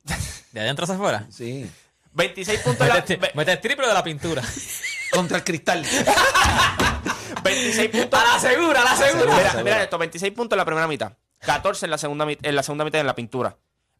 [0.52, 1.26] De adentro hacia afuera.
[1.32, 1.70] Sí.
[2.14, 4.44] 26 puntos en la, Mete, mete el triple de la pintura.
[5.12, 5.86] Contra el cristal.
[7.44, 8.20] 26 puntos.
[8.20, 9.36] A la segura, a la segura.
[9.36, 11.14] Mira, mira esto: 26 puntos en la primera mitad.
[11.42, 13.56] 14 en la segunda, en la segunda mitad en la pintura.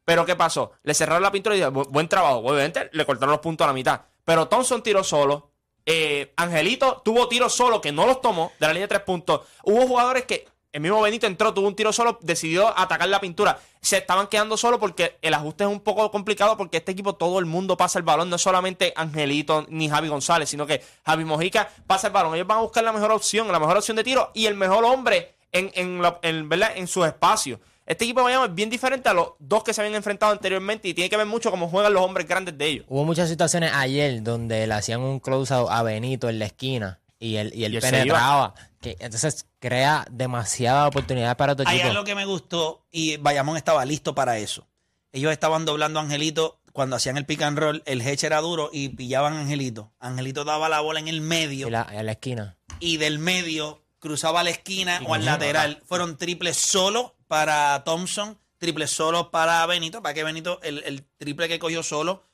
[0.06, 0.72] Pero ¿qué pasó?
[0.84, 2.38] Le cerraron la pintura y dijeron, "Bu- buen trabajo.
[2.40, 4.02] Obviamente le cortaron los puntos a la mitad.
[4.26, 5.52] Pero Thompson tiró solo.
[5.86, 9.42] Eh, Angelito tuvo tiros solo que no los tomó de la línea de tres puntos.
[9.64, 13.60] Hubo jugadores que el mismo Benito entró, tuvo un tiro solo, decidió atacar la pintura.
[13.80, 17.38] Se estaban quedando solo porque el ajuste es un poco complicado porque este equipo todo
[17.38, 21.26] el mundo pasa el balón, no es solamente Angelito ni Javi González, sino que Javi
[21.26, 22.34] Mojica pasa el balón.
[22.34, 24.84] Ellos van a buscar la mejor opción, la mejor opción de tiro y el mejor
[24.86, 26.72] hombre en, en, la- en, ¿verdad?
[26.76, 27.60] en sus espacios.
[27.86, 30.88] Este equipo de Miami es bien diferente a los dos que se habían enfrentado anteriormente
[30.88, 32.86] y tiene que ver mucho cómo juegan los hombres grandes de ellos.
[32.88, 37.36] Hubo muchas situaciones ayer donde le hacían un close a Benito en la esquina y
[37.36, 38.54] él, y él Y él se penetraba.
[38.82, 41.90] Que, entonces crea demasiada oportunidad para tu Hay equipo.
[41.92, 44.68] algo que me gustó y Bayamón estaba listo para eso.
[45.12, 48.70] Ellos estaban doblando a Angelito cuando hacían el pick and roll, el hedge era duro
[48.74, 49.92] y pillaban a Angelito.
[50.00, 52.58] Angelito daba la bola en el medio Y la- en la esquina.
[52.80, 55.82] y del medio cruzaba la esquina o al lateral.
[55.88, 61.48] Fueron triples solo para Thompson, triples solo para Benito, para que Benito, el, el triple
[61.48, 62.26] que cogió solo,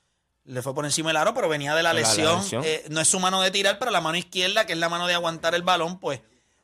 [0.45, 2.41] le fue por encima del aro, pero venía de la De la- la lesión.
[2.41, 2.63] lesión.
[2.65, 5.05] Eh, no es su mano de tirar, pero la mano izquierda, que es la mano
[5.05, 6.21] de aguantar el balón, pues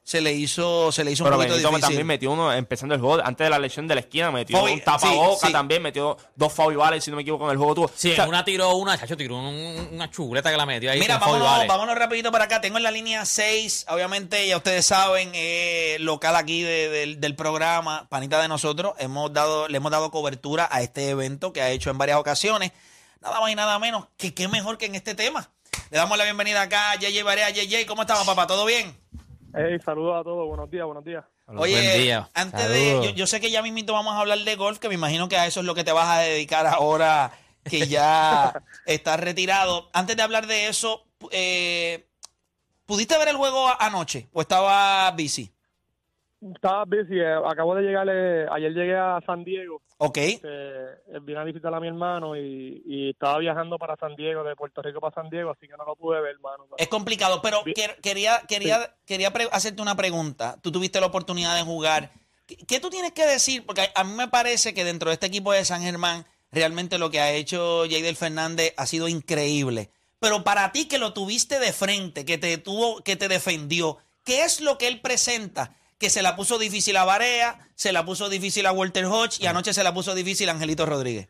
[0.08, 1.82] se le hizo, se le hizo un Pero poquito Benito difícil.
[1.88, 4.80] también metió uno empezando el juego antes de la lesión de la esquina, metió un
[4.80, 5.52] tapaboca sí, sí.
[5.52, 7.92] también, metió dos foul vales, si no me equivoco, en el juego tuvo.
[7.96, 11.00] Sí, O sea, una tiró una, chacho, tiró un- una chuleta que la metió ahí.
[11.00, 11.68] Mira, vámonos, vale.
[11.68, 12.62] vámonos rapidito para acá.
[12.62, 17.36] Tengo en la línea 6, obviamente ya ustedes saben, eh, local aquí de- del- del
[17.36, 18.94] programa, panita de nosotros.
[19.00, 22.72] Hemos dado, le hemos dado cobertura a este evento que ha hecho en varias ocasiones.
[23.22, 25.50] Nada más y nada menos que qué mejor que en este tema.
[25.90, 27.50] Le damos la bienvenida acá a JJ Barea.
[27.50, 28.46] JJ, ¿cómo estamos, papá?
[28.46, 28.96] ¿Todo bien?
[29.58, 31.24] Hey, saludos a todos, buenos días, buenos días.
[31.48, 32.30] Oye, Buen día.
[32.34, 33.02] antes de.
[33.06, 35.38] Yo, yo sé que ya mismito vamos a hablar de golf, que me imagino que
[35.38, 37.32] a eso es lo que te vas a dedicar ahora
[37.64, 38.52] que ya
[38.86, 39.90] estás retirado.
[39.94, 42.06] Antes de hablar de eso, eh,
[42.86, 45.54] ¿pudiste ver el juego anoche o estaba busy?
[46.54, 50.18] Estaba busy, eh, acabo de llegar, eh, ayer llegué a San Diego, Ok.
[50.18, 54.44] eh, eh, vine a visitar a mi hermano y, y estaba viajando para San Diego,
[54.44, 56.68] de Puerto Rico para San Diego, así que no lo pude ver, hermano.
[56.78, 60.58] Es complicado, pero quer- quería, quería, quería hacerte una pregunta.
[60.62, 62.12] Tú tuviste la oportunidad de jugar.
[62.46, 63.66] ¿Qué, qué tú tienes que decir?
[63.66, 67.10] Porque a mí me parece que dentro de este equipo de San Germán Realmente lo
[67.12, 69.90] que ha hecho Jader Fernández ha sido increíble.
[70.20, 74.44] Pero para ti que lo tuviste de frente, que te tuvo, que te defendió, ¿qué
[74.44, 75.76] es lo que él presenta?
[75.98, 79.48] Que se la puso difícil a Barea, se la puso difícil a Walter Hodge y
[79.48, 81.30] anoche se la puso difícil a Angelito Rodríguez.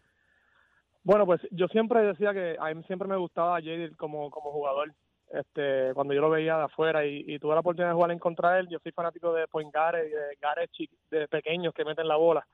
[1.04, 4.92] Bueno, pues yo siempre decía que a mí siempre me gustaba Jadir como, como jugador.
[5.32, 8.20] Este, cuando yo lo veía de afuera y, y tuve la oportunidad de jugar en
[8.20, 11.86] contra de él, yo soy fanático de point guard y de chi- de pequeños que
[11.86, 12.48] meten la bola.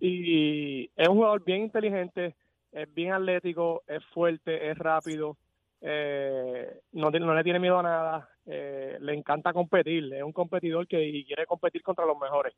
[0.00, 2.36] Y es un jugador bien inteligente,
[2.72, 5.36] es bien atlético, es fuerte, es rápido,
[5.80, 10.86] eh, no, no le tiene miedo a nada, eh, le encanta competir, es un competidor
[10.86, 12.54] que quiere competir contra los mejores.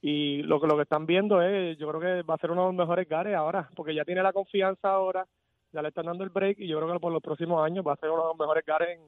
[0.00, 2.62] Y lo que lo que están viendo es, yo creo que va a ser uno
[2.62, 5.26] de los mejores gares ahora, porque ya tiene la confianza ahora,
[5.72, 7.94] ya le están dando el break y yo creo que por los próximos años va
[7.94, 9.00] a ser uno de los mejores gares en,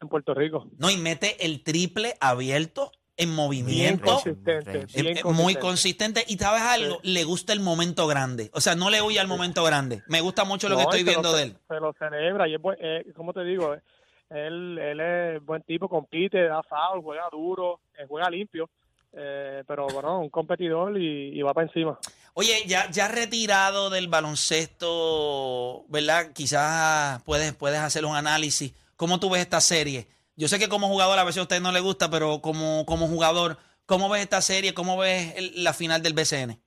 [0.00, 0.66] en Puerto Rico.
[0.78, 4.04] No, y mete el triple abierto en Bien movimiento.
[4.12, 5.60] consistente, bien es muy consistente.
[5.60, 8.50] consistente y sabes algo, le gusta el momento grande.
[8.54, 10.02] O sea, no le huye al momento grande.
[10.06, 11.56] Me gusta mucho lo que estoy viendo lo, de él.
[11.68, 13.82] Se lo celebra y es buen, eh, como te digo, eh,
[14.30, 18.70] él, él es buen tipo, compite, da foul, juega duro, eh, juega limpio,
[19.12, 21.98] eh, pero bueno, un competidor y, y va para encima.
[22.34, 26.32] Oye, ya, ya retirado del baloncesto, ¿verdad?
[26.32, 28.72] Quizás puedes, puedes hacer un análisis.
[28.96, 30.06] ¿Cómo tú ves esta serie?
[30.38, 33.08] Yo sé que como jugador a veces a usted no le gusta, pero como, como
[33.08, 34.72] jugador, ¿cómo ves esta serie?
[34.72, 36.60] ¿Cómo ves el- la final del BCN?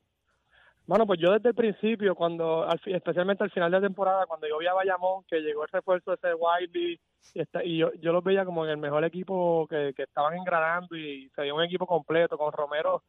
[0.85, 4.57] Bueno, pues yo desde el principio, cuando al especialmente al final de temporada, cuando yo
[4.57, 6.99] vi a Bayamón, que llegó el refuerzo ese Wiley,
[7.33, 10.35] y, esta- y yo, yo los veía como en el mejor equipo que, que estaban
[10.35, 13.03] engranando y se veía un equipo completo con Romero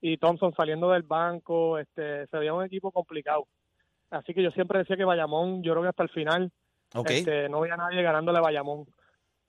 [0.00, 3.46] y Thompson saliendo del banco, este, se veía un equipo complicado.
[4.10, 6.50] Así que yo siempre decía que Bayamón, yo creo que hasta el final,
[7.18, 8.86] este, no veía a nadie ganándole a Bayamón.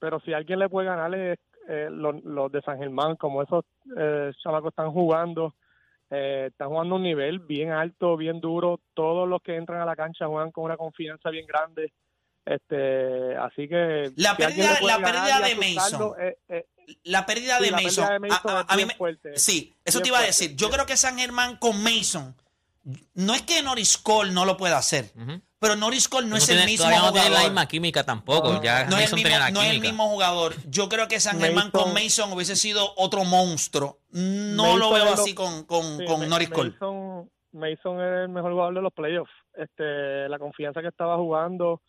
[0.00, 3.64] Pero si alguien le puede ganarle eh, los, los de San Germán, como esos
[3.96, 5.54] eh, chamacos están jugando,
[6.10, 8.80] eh, están jugando a un nivel bien alto, bien duro.
[8.94, 11.92] Todos los que entran a la cancha juegan con una confianza bien grande.
[12.44, 16.12] Este, así que La si pérdida- puede la ganar pérdida de Mason.
[16.20, 16.66] eh, eh,
[17.04, 17.84] La pérdida de Mason.
[18.06, 19.36] pérdida de Mason a- a- es a mí bien me- fuerte.
[19.36, 20.56] Sí, eso te iba a fuerte, decir.
[20.56, 20.72] Yo bien.
[20.76, 22.34] creo que San Germán con Mason,
[23.14, 25.40] no es que Norris Cole no lo pueda hacer, Ujú.
[25.60, 27.22] Pero Norris Cole no, No es tiene- el mismo todavía no jugador.
[27.28, 28.52] tiene la misma química tampoco.
[28.54, 30.54] No, ya no es, el mismo, tenía la no es el mismo jugador.
[30.68, 33.98] Yo creo que San Germán con Mason hubiese sido otro monstruo.
[34.10, 36.70] No Mason lo veo es lo- así con, con, Sí, con Norris Cole.
[36.70, 39.30] Mason, Mason es el mejor jugador de los playoffs.
[39.56, 41.82] Este, la confianza que estaba jugando,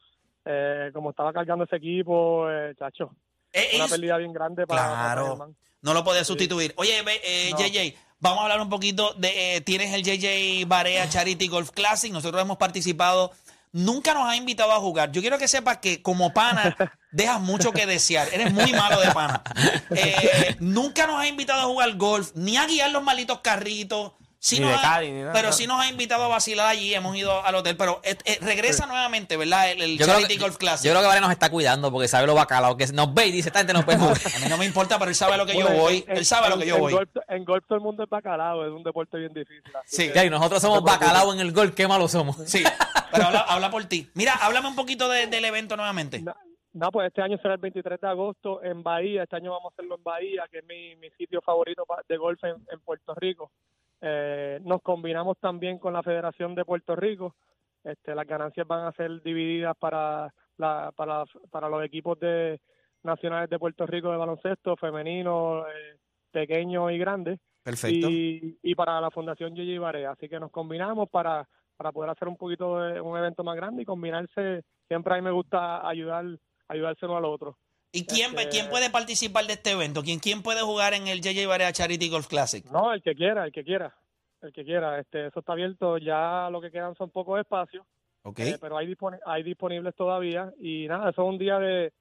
[0.46, 3.12] eh, como estaba cargando ese equipo, eh, chacho,
[3.54, 5.22] Eh, una pérdida bien grande para, para Claro.
[5.22, 5.56] San Germán.
[5.82, 6.74] no lo podía sustituir.
[6.78, 7.58] Oye, ve, eh, No.
[7.60, 9.56] JJ, vamos a hablar un poquito de.
[9.58, 12.12] eh, tienes el JJ Barea Charity Golf Classic.
[12.12, 13.32] Nosotros hemos participado.
[13.74, 15.12] Nunca nos ha invitado a jugar.
[15.12, 16.76] Yo quiero que sepas que como pana
[17.12, 18.28] dejas mucho que desear.
[18.34, 19.42] Eres muy malo de pana.
[19.94, 24.14] Eh, nunca nos ha invitado a jugar golf, ni a guiar los malitos carritos.
[24.44, 25.54] Sí Ni nos de ha- Cali, ni nada, pero no.
[25.54, 26.96] sí nos ha invitado a vacilar allí.
[26.96, 27.78] Hemos ido al hotel.
[27.78, 29.70] Pero eh, eh, regresa nuevamente, ¿verdad?
[29.70, 30.84] El, el Yo creo, Charity que, Golf Classic.
[30.88, 33.32] yo creo que Vale nos está cuidando porque sabe lo bacalao que nos ve y
[33.34, 34.18] dice, esta gente no puede jugar.
[34.36, 36.04] A mí no me importa, pero él sabe a lo que yo Bueno, voy.
[36.08, 36.94] en- Él sabe a lo en- que yo en voy.
[36.94, 39.62] Golf, en golf todo el mundo es bacalao, es un deporte bien difícil.
[39.76, 40.08] así Sí.
[40.08, 42.38] que- Ya, y nosotros somos bacalao en el gol, qué malos somos.
[42.48, 42.64] Sí,
[43.12, 44.10] pero habla, habla por ti.
[44.16, 46.20] Mira, háblame un poquito de- del evento nuevamente.
[46.20, 46.34] No,
[46.74, 49.22] no, pues este año será el 23 de agosto en Bahía.
[49.22, 52.18] Este año vamos a hacerlo en Bahía, que es mi, mi sitio favorito pa- de
[52.18, 53.52] golf en, en Puerto Rico.
[54.02, 57.36] Eh, nos combinamos también con la Federación de Puerto Rico.
[57.84, 62.60] Este, las ganancias van a ser divididas para, la, para, para los equipos de
[63.04, 65.98] nacionales de Puerto Rico de baloncesto, femenino, eh,
[66.32, 67.40] pequeño y grande.
[67.64, 68.10] Perfecto.
[68.10, 70.12] y, y para la Fundación Gigi Barea.
[70.12, 73.84] Así que nos combinamos para, para poder hacer un poquito de un evento más grande
[73.84, 74.64] y combinarse.
[74.88, 76.26] Siempre a mí me gusta ayudar,
[76.68, 77.58] ayudarse uno al otro.
[77.92, 80.02] ¿Y quién, este- quién puede participar de este evento?
[80.04, 82.64] ¿Quién, quién puede jugar en el JJ Barea Charity Golf Classic?
[82.72, 83.96] No, el que quiera, el que quiera,
[84.42, 85.00] el que quiera.
[85.00, 85.98] Este, eso está abierto.
[85.98, 87.86] Ya lo que quedan son pocos espacios,
[88.24, 88.40] Ok.
[88.40, 90.52] eh, pero hay, disponi- hay disponibles todavía.
[90.60, 91.92] Y nada, eso es un día de,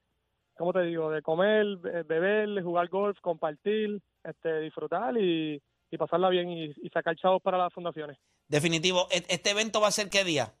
[0.55, 1.11] ¿cómo te digo?
[1.11, 6.89] De comer, be- beber, jugar golf, compartir, este, disfrutar y, y pasarla bien y, y
[6.93, 8.17] sacar chavos para las fundaciones.
[8.47, 9.07] Definitivo.
[9.11, 10.53] ¿E- ¿Este evento va a ser qué día?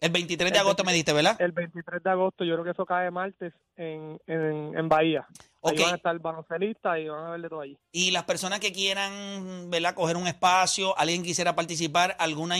[0.00, 1.40] El 23 de agosto me 23 diste, ¿verdad?
[1.40, 5.26] el 23 de agosto, yo creo que eso cae martes en, en, en Bahía.
[5.60, 5.72] Ok.
[5.72, 7.78] Ahí van a estar baloncelistas y van a ver de todo allí.
[7.92, 9.94] Y las personas que quieran, ¿verdad?
[9.94, 12.56] Coger un espacio, alguien quisiera participar, alguna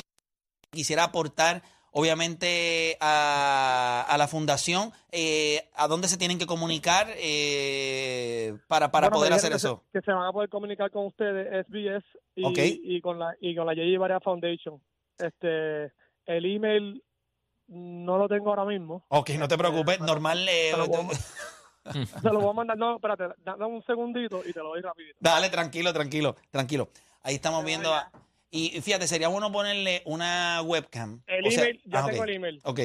[0.70, 8.56] quisiera aportar, obviamente, a, a la fundación, eh, ¿a dónde se tienen que comunicar eh,
[8.66, 9.84] para, para Bueno, poder hacer eso?
[9.92, 13.36] Que se, que se van a poder comunicar con ustedes, SBS, y, y con la
[13.40, 14.80] y con la Foundation.
[15.18, 15.92] Este,
[16.26, 17.02] el email
[17.68, 19.04] no lo tengo ahora mismo.
[19.08, 20.46] Ok, no te preocupes, normal.
[20.48, 21.10] eh, Te lo voy a-
[22.20, 22.76] Se lo voy a mandar.
[22.76, 25.16] No, espérate, da- dame un segundito y te lo doy rapidito.
[25.20, 26.88] Dale, tranquilo, tranquilo, tranquilo.
[27.22, 28.10] Ahí estamos viendo a-
[28.50, 31.22] Y fíjate, sería bueno ponerle una webcam.
[31.26, 32.60] El O sea- email, ya ah, tengo el email.
[32.64, 32.80] Ok,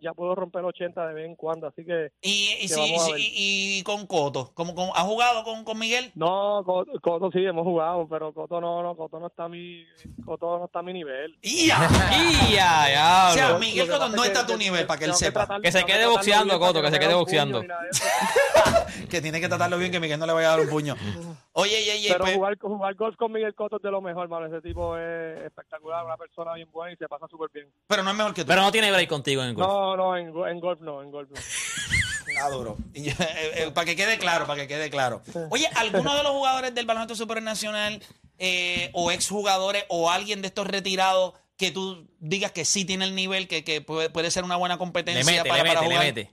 [0.00, 3.02] ya puedo romper 80 de vez en cuando, así que Y, y, Que sí, vamos
[3.02, 3.20] a sí, ver.
[3.20, 6.12] y- y con Coto, ¿Cómo, cómo- ¿has jugado con, con Miguel?
[6.14, 9.84] no, Co- Coto sí hemos jugado, pero Coto no, no, Coto no está a mi,
[10.24, 11.36] Coto no está a mi nivel.
[11.42, 11.88] ¡Ya!
[12.12, 13.28] ¡Y ya, ya!
[13.30, 15.40] O sea, Miguel pasa no es está a tu que- nivel, para que él sepa.
[15.46, 17.62] tratar- Que se quede boxeando, Coto, que se quede boxeando.
[19.10, 20.94] Que tiene que tratarlo bien, que Miguel no le vaya a dar un puño.
[21.58, 24.28] Oye, oye, oye, Pero pues- jugar, jugar golf con Miguel Coto es de lo mejor,
[24.28, 24.44] mano.
[24.46, 27.66] Ese tipo es espectacular, una persona bien buena y se pasa súper bien.
[27.86, 28.48] pero no es mejor que tú.
[28.48, 29.66] Pero no tiene break contigo en golf.
[29.66, 31.36] No, no, en, en golf no, en golf no.
[32.92, 35.22] Y yo- eh, eh, para que quede claro, para que quede claro.
[35.50, 38.02] Oye, ¿alguno de los jugadores del baloncesto supernacional
[38.38, 43.14] eh, o exjugadores o alguien de estos retirados que tú digas que sí tiene el
[43.14, 45.88] nivel, que, que puede, puede ser una buena Le competencia mete, para, le para mete,
[45.88, 46.14] le jugar?
[46.14, 46.30] mete.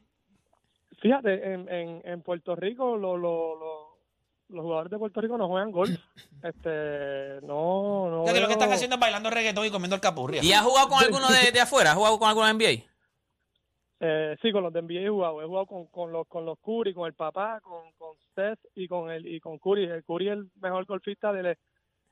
[1.02, 3.83] Fíjate, en, en, en Puerto Rico lo, lo, lo-
[4.50, 5.90] los jugadores de Puerto Rico no juegan golf.
[6.44, 8.22] Este, no, no.
[8.24, 10.44] O sea, que lo que están haciendo es bailando reggaetón y comiendo el capurria.
[10.44, 11.92] ¿Y has jugado con alguno de, de afuera?
[11.92, 12.84] ¿Has jugado con alguno de NBA?
[14.02, 15.42] Eh, sí, con los de NBA he jugado.
[15.42, 18.88] He jugado con, con los con los Curry, con el papá, con, con Seth y
[18.90, 19.86] con el y con Curry.
[19.86, 21.58] El Curry es el mejor golfista de, la-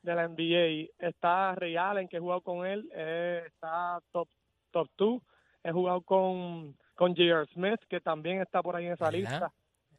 [0.02, 0.88] de la NBA.
[1.06, 2.88] Está Ray Allen, que he jugado con él.
[2.94, 4.28] eh, está top
[4.70, 5.22] top 2.
[5.64, 7.46] He jugado con con J.R.
[7.52, 9.18] Smith, que también está por ahí en esa ¿Verdad?
[9.18, 9.52] lista.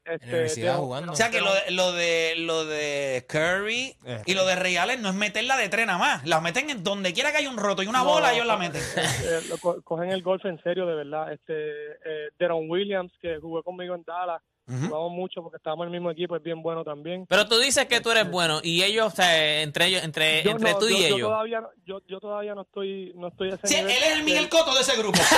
[0.06, 1.14] Este, universidad jugando.
[1.14, 4.22] O sea que lo de, lo de lo de Curry Eh.
[4.26, 6.26] y lo de Reales no es meterla de tren nada más.
[6.28, 8.58] La meten en donde quiera que haya un roto y una No, bola, ellos la
[8.58, 8.82] meten.
[9.26, 11.32] eh, lo cogen el golf en serio, de verdad.
[11.32, 14.42] Este, eh, Deron Williams, que jugó conmigo en Dallas,
[14.76, 14.88] Ujú.
[14.88, 17.26] jugamos mucho porque estábamos en el mismo equipo, es bien bueno también.
[17.28, 20.52] Pero tú dices que tú eres bueno y ellos, o sea, entre ellos, entre, Yo
[20.52, 21.30] entre no, tú y yo- yo ellos.
[21.30, 24.04] todavía, no- yo, yo todavía no estoy, no estoy a ese Sí, él nivel.
[24.04, 25.20] es el Miguel Coto de ese grupo.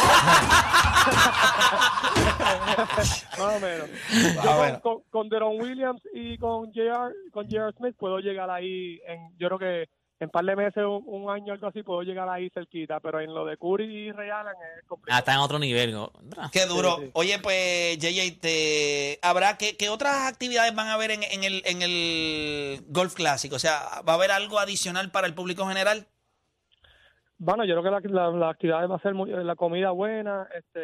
[3.37, 3.89] Más o menos.
[3.89, 4.81] Yo Ah, con, bueno.
[4.81, 7.13] con, con Deron Williams y con J.R.
[7.31, 7.73] con J.R.
[7.77, 11.51] Smith puedo llegar ahí, en, yo creo que en par de meses, un, un año,
[11.53, 14.83] algo así, puedo llegar ahí cerquita, pero en lo de Curry y Ray Allen es
[14.83, 15.19] Ah, complicado.
[15.19, 15.91] está en otro nivel.
[15.91, 16.11] ¿no?
[16.53, 16.95] Qué duro.
[16.99, 17.11] Sí, sí.
[17.13, 19.19] Oye, pues, JJ, te...
[19.21, 23.57] ¿habrá qué, qué otras actividades van a haber en, en el, en el Golf Clásico?
[23.57, 26.07] O sea, ¿va a haber algo adicional para el público general?
[27.37, 30.47] Bueno, yo creo que la, la, la actividad va a ser muy- la comida buena,
[30.55, 30.79] este,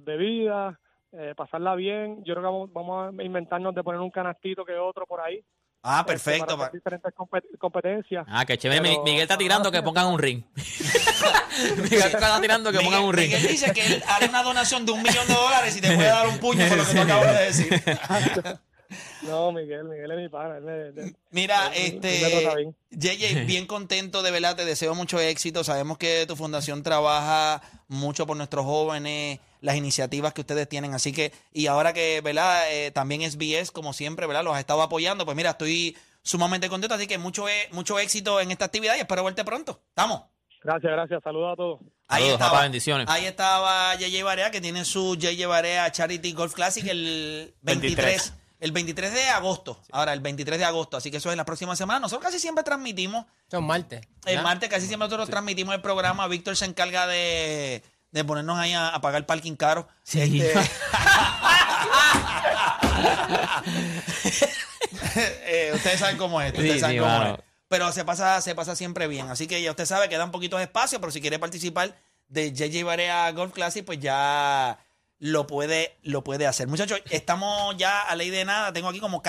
[0.00, 0.80] bebida,
[1.12, 2.24] eh, pasarla bien.
[2.24, 5.44] Yo creo que vamos, vamos a inventarnos de poner un canastito que otro por ahí.
[5.82, 6.58] Ah, este, perfecto.
[6.58, 8.26] para diferentes compet- competencias.
[8.28, 8.80] Ah, qué chévere.
[8.82, 10.42] Pero- Mi- Miguel está tirando que pongan un ring.
[11.76, 13.30] Miguel está tirando que pongan un ring.
[13.32, 16.08] Miguel dice que él hará una donación de un millón de dólares y te puede
[16.08, 17.68] dar un puño por lo que tú acabas de decir.
[19.22, 20.60] No, Miguel, Miguel es mi pana.
[21.30, 22.74] Mira, este, bien.
[22.90, 25.62] JJ, bien contento, de verdad, te deseo mucho éxito.
[25.62, 31.12] Sabemos que tu fundación trabaja mucho por nuestros jóvenes, las iniciativas que ustedes tienen, así
[31.12, 32.70] que, y ahora que, ¿verdad?
[32.72, 34.44] Eh, también SBS, como siempre, ¿verdad?
[34.44, 38.40] Los ha estado apoyando, pues mira, estoy sumamente contento, así que mucho, e- mucho éxito
[38.40, 39.80] en esta actividad y espero verte pronto.
[39.88, 40.22] ¿Estamos?
[40.62, 41.22] Gracias, gracias.
[41.22, 41.80] Saludos a todos.
[42.08, 43.06] Ahí Saludos, estaba, papá, bendiciones.
[43.08, 47.96] ahí estaba JJ Barea, que tiene su JJ Barea Charity Golf Classic el 23.
[48.06, 48.34] 23.
[48.60, 49.80] El 23 de agosto.
[49.92, 50.96] Ahora, el 23 de agosto.
[50.96, 52.00] Así que eso es la próxima semana.
[52.00, 53.24] Nosotros casi siempre transmitimos.
[53.48, 54.00] Son martes.
[54.24, 54.42] El ¿verdad?
[54.42, 56.26] martes casi siempre nosotros transmitimos el programa.
[56.26, 59.88] Víctor se encarga de, de ponernos ahí a, a pagar parking caro.
[60.02, 60.40] Sí.
[60.42, 60.58] Este-
[65.46, 66.52] Eh, ustedes saben cómo es.
[66.52, 67.34] Ustedes Sí, saben sí, cómo mano.
[67.34, 67.40] es.
[67.68, 69.28] Pero se pasa, se pasa siempre bien.
[69.28, 71.96] Así que ya usted sabe que da un poquito de espacio, pero si quiere participar
[72.28, 74.78] de JJ Barea Golf Classic, pues ya
[75.18, 76.68] lo puede, lo puede hacer.
[76.68, 78.72] Muchachos, estamos ya a ley de nada.
[78.72, 79.22] Tengo aquí como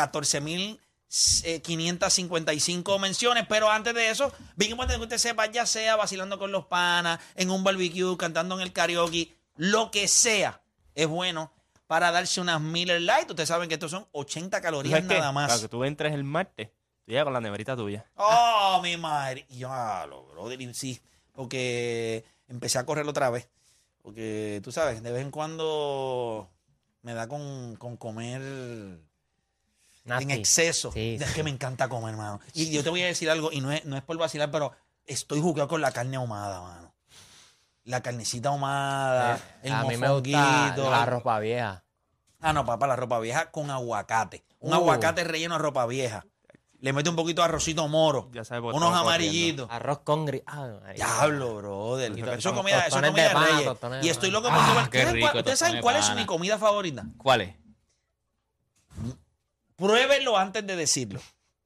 [1.10, 6.52] 14.555 menciones, pero antes de eso, bien importante que usted sepa, ya sea vacilando con
[6.52, 10.62] los panas, en un barbecue, cantando en el karaoke, lo que sea,
[10.96, 11.52] es bueno
[11.88, 13.30] para darse unas Miller Light.
[13.30, 15.08] Ustedes saben que estos son 80 ¿Tú calorías qué?
[15.08, 15.48] nada más.
[15.48, 16.70] Para que tú entres el martes,
[17.04, 18.06] Tú llegas con la neverita tuya.
[18.16, 19.48] Oh, mi madre.
[19.50, 21.02] Y yo, ah, lo, brother, sí,
[21.34, 23.50] porque empecé a correr otra vez.
[24.04, 26.48] Porque tú sabes, de vez en cuando
[27.02, 29.00] me da con, con comer
[30.06, 30.92] en exceso.
[30.92, 31.34] Sí, es sí.
[31.36, 32.40] que me encanta comer, mano.
[32.54, 34.72] Y yo te voy a decir algo, y no es, no es por vacilar, pero
[35.06, 36.94] estoy jugueado con la carne ahumada, mano.
[37.84, 41.84] La carnecita ahumada, el Eh, a mí me gusta la ropa vieja.
[42.40, 44.46] Ah, no, papá, la ropa vieja con aguacate.
[44.60, 44.76] Un Uh.
[44.76, 46.26] aguacate relleno de ropa vieja.
[46.82, 48.30] Le mete un poquito de arrocito moro.
[48.32, 49.68] Ya sabes por qué unos amarillitos.
[49.70, 50.44] Arroz con gris.
[50.46, 50.70] Ah.
[50.96, 52.12] Diablo, brother.
[52.18, 54.06] Eso es comida, eso es tostones comida de reyes.
[54.06, 54.84] Y estoy loco por Ah, comer.
[54.84, 57.06] ¿Ustedes rico, cuál- ¿Ustedes saben cuál es mi comida favorita?
[57.18, 57.56] ¿Cuál es?
[59.80, 61.22] Pruébenlo antes de decirlo.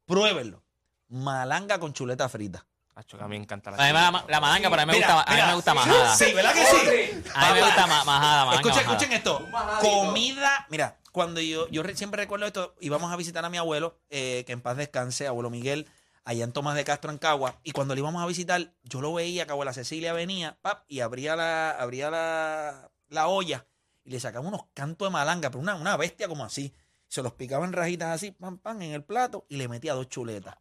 [0.05, 0.63] Pruébenlo.
[1.09, 2.65] Malanga con chuleta frita.
[2.95, 4.85] Acho, que a mí me encanta la A mí me- la, la malanga, pero a
[4.85, 6.15] mí me Mira, gusta, a mí me gusta majada.
[6.15, 7.23] Sí, ¿verdad que sí?
[7.33, 8.91] A mí me gusta ma- majada, malanga Escuchen, majada.
[8.97, 9.47] escuchen esto.
[9.81, 13.97] Comida, mira, cuando yo, yo re- siempre recuerdo esto, íbamos a visitar a mi abuelo,
[14.11, 15.87] eh, que en paz descanse, abuelo Miguel,
[16.23, 19.11] allá en Tomás de Castro, en Cagua, y cuando le íbamos a visitar, yo lo
[19.13, 23.65] veía que abuela Cecilia venía, pap, y abría la, abría la, la olla,
[24.03, 26.73] y le sacaba unos cantos de malanga, pero una, una bestia como así.
[27.13, 30.09] Se los picaba en rajitas así, pam, pam, en el plato, y le metía dos
[30.09, 30.55] chuletas.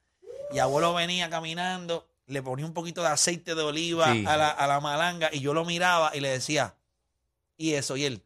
[0.50, 4.26] Y abuelo venía caminando, le ponía un poquito de aceite de oliva Sí.
[4.28, 6.74] a, la, a la malanga, y yo lo miraba y le decía,
[7.56, 8.22] y eso, y él,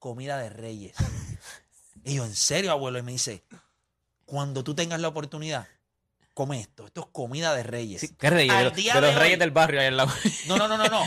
[0.00, 0.96] comida de reyes.
[2.02, 2.98] y yo, ¿en serio, abuelo?
[2.98, 3.44] Y me dice,
[4.24, 5.68] cuando tú tengas la oportunidad,
[6.34, 6.84] come esto.
[6.86, 8.00] Esto es comida de reyes.
[8.00, 8.50] Sí, ¿Qué reyes?
[8.52, 10.10] Al De los, día de los de reyes hoy- del barrio ahí al lado.
[10.48, 11.02] No, no, no, no, no.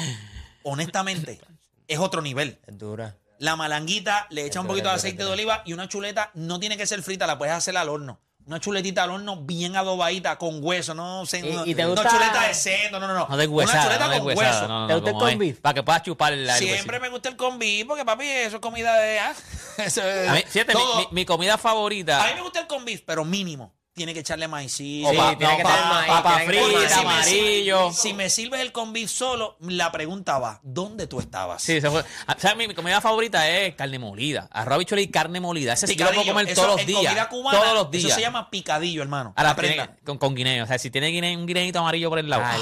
[0.63, 1.41] Honestamente,
[1.89, 2.59] es otro nivel.
[2.65, 3.17] Es dura.
[3.41, 6.77] La malanguita, le echa un poquito de aceite de oliva y una chuleta no tiene
[6.77, 8.19] que ser frita, la puedes hacer al horno.
[8.45, 11.39] Una chuletita al horno bien adobadita, con hueso, no sé.
[11.39, 13.27] ¿Y- no, y te no gusta- chuleta de cerdo, no, no, no.
[13.27, 14.51] No de una huesada, chuleta no de con huesada.
[14.51, 14.67] hueso.
[14.67, 15.59] No, no, ¿Te no, gusta el es, beef?
[15.59, 18.95] Para que puedas chupar la Siempre me gusta el beef, porque papi, eso es comida
[18.99, 19.19] de.
[19.19, 19.33] ah,
[19.77, 22.23] eso es- A mí, fíjate, mi, mi- mi comida favorita.
[22.23, 23.73] A mí me gusta el beef, pero mínimo.
[23.93, 25.09] Tiene que echarle maicito.
[25.09, 27.91] o pa- tiene no, que pa- tener maíz, papa frita, amarillo.
[27.91, 31.61] Si me sirves el con beef solo, la pregunta va: ¿dónde tú estabas?
[31.61, 32.03] Sí, se fue.
[32.25, 32.55] Ah, ¿sabes?
[32.57, 34.47] Mi, mi comida favorita es carne molida.
[34.51, 35.73] Arroz, habichuela y carne molida.
[35.73, 37.27] Ese sí yo lo puedo comer Eso todos los días.
[37.27, 38.05] cubana, todos los días.
[38.05, 39.33] Eso se llama picadillo, hermano.
[39.35, 39.87] Ahora, Aprenda.
[39.87, 40.63] tiene- con, con guineo.
[40.63, 42.43] O sea, si tiene guine- un guineito amarillo por el lado.
[42.45, 42.61] Ay,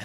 [0.00, 0.04] ah,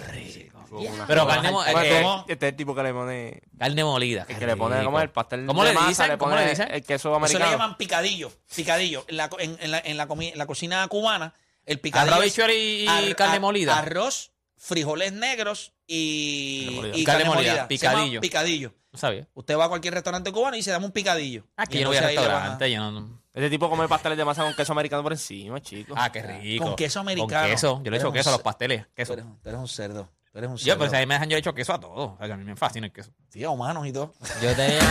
[1.06, 3.42] Pero carne, Este, eh, este es el tipo que le pone.
[3.58, 4.26] carne molida.
[4.28, 6.08] El que le pone como el pastel ¿Cómo de le masa, dicen?
[6.08, 6.68] le ¿Cómo pone le dicen?
[6.70, 7.44] el queso Eso americano.
[7.46, 8.32] le llaman picadillo.
[8.54, 9.04] Picadillo.
[9.08, 11.34] En la, co- en, en la, en la comi- en la cocina cubana,
[11.66, 12.14] el picadillo.
[12.14, 13.78] Arroz, y, y ar- carne ar- molida.
[13.78, 16.96] Arroz, frijoles negros y, Carne molida.
[16.98, 17.52] y Carne carne, molida, molida.
[17.52, 18.20] Se llama picadillo.
[18.20, 18.74] picadillo.
[18.90, 19.28] No sabía.
[19.34, 21.44] Usted va a cualquier restaurante cubano y se da un picadillo.
[21.56, 22.70] Aquí Y yo no voy a restaurante.
[22.70, 25.94] Yo no, no- Este tipo come pasteles de masa con queso americano por encima, chico.
[25.96, 26.64] Ah, qué rico.
[26.64, 27.42] Con queso americano.
[27.42, 27.80] Con queso.
[27.84, 28.86] Yo le echo Eres un queso a los pasteles.
[28.96, 29.14] Queso.
[29.14, 30.08] tú eres un cerdo.
[30.38, 30.68] Tú eres un cerdo.
[30.74, 32.16] Yo, pues a mí me dejan yo le echo queso a todo.
[32.20, 33.10] O sea, a mí me fascina el queso.
[33.28, 34.14] Sí, a humanos y todo.
[34.40, 34.78] Yo tenía.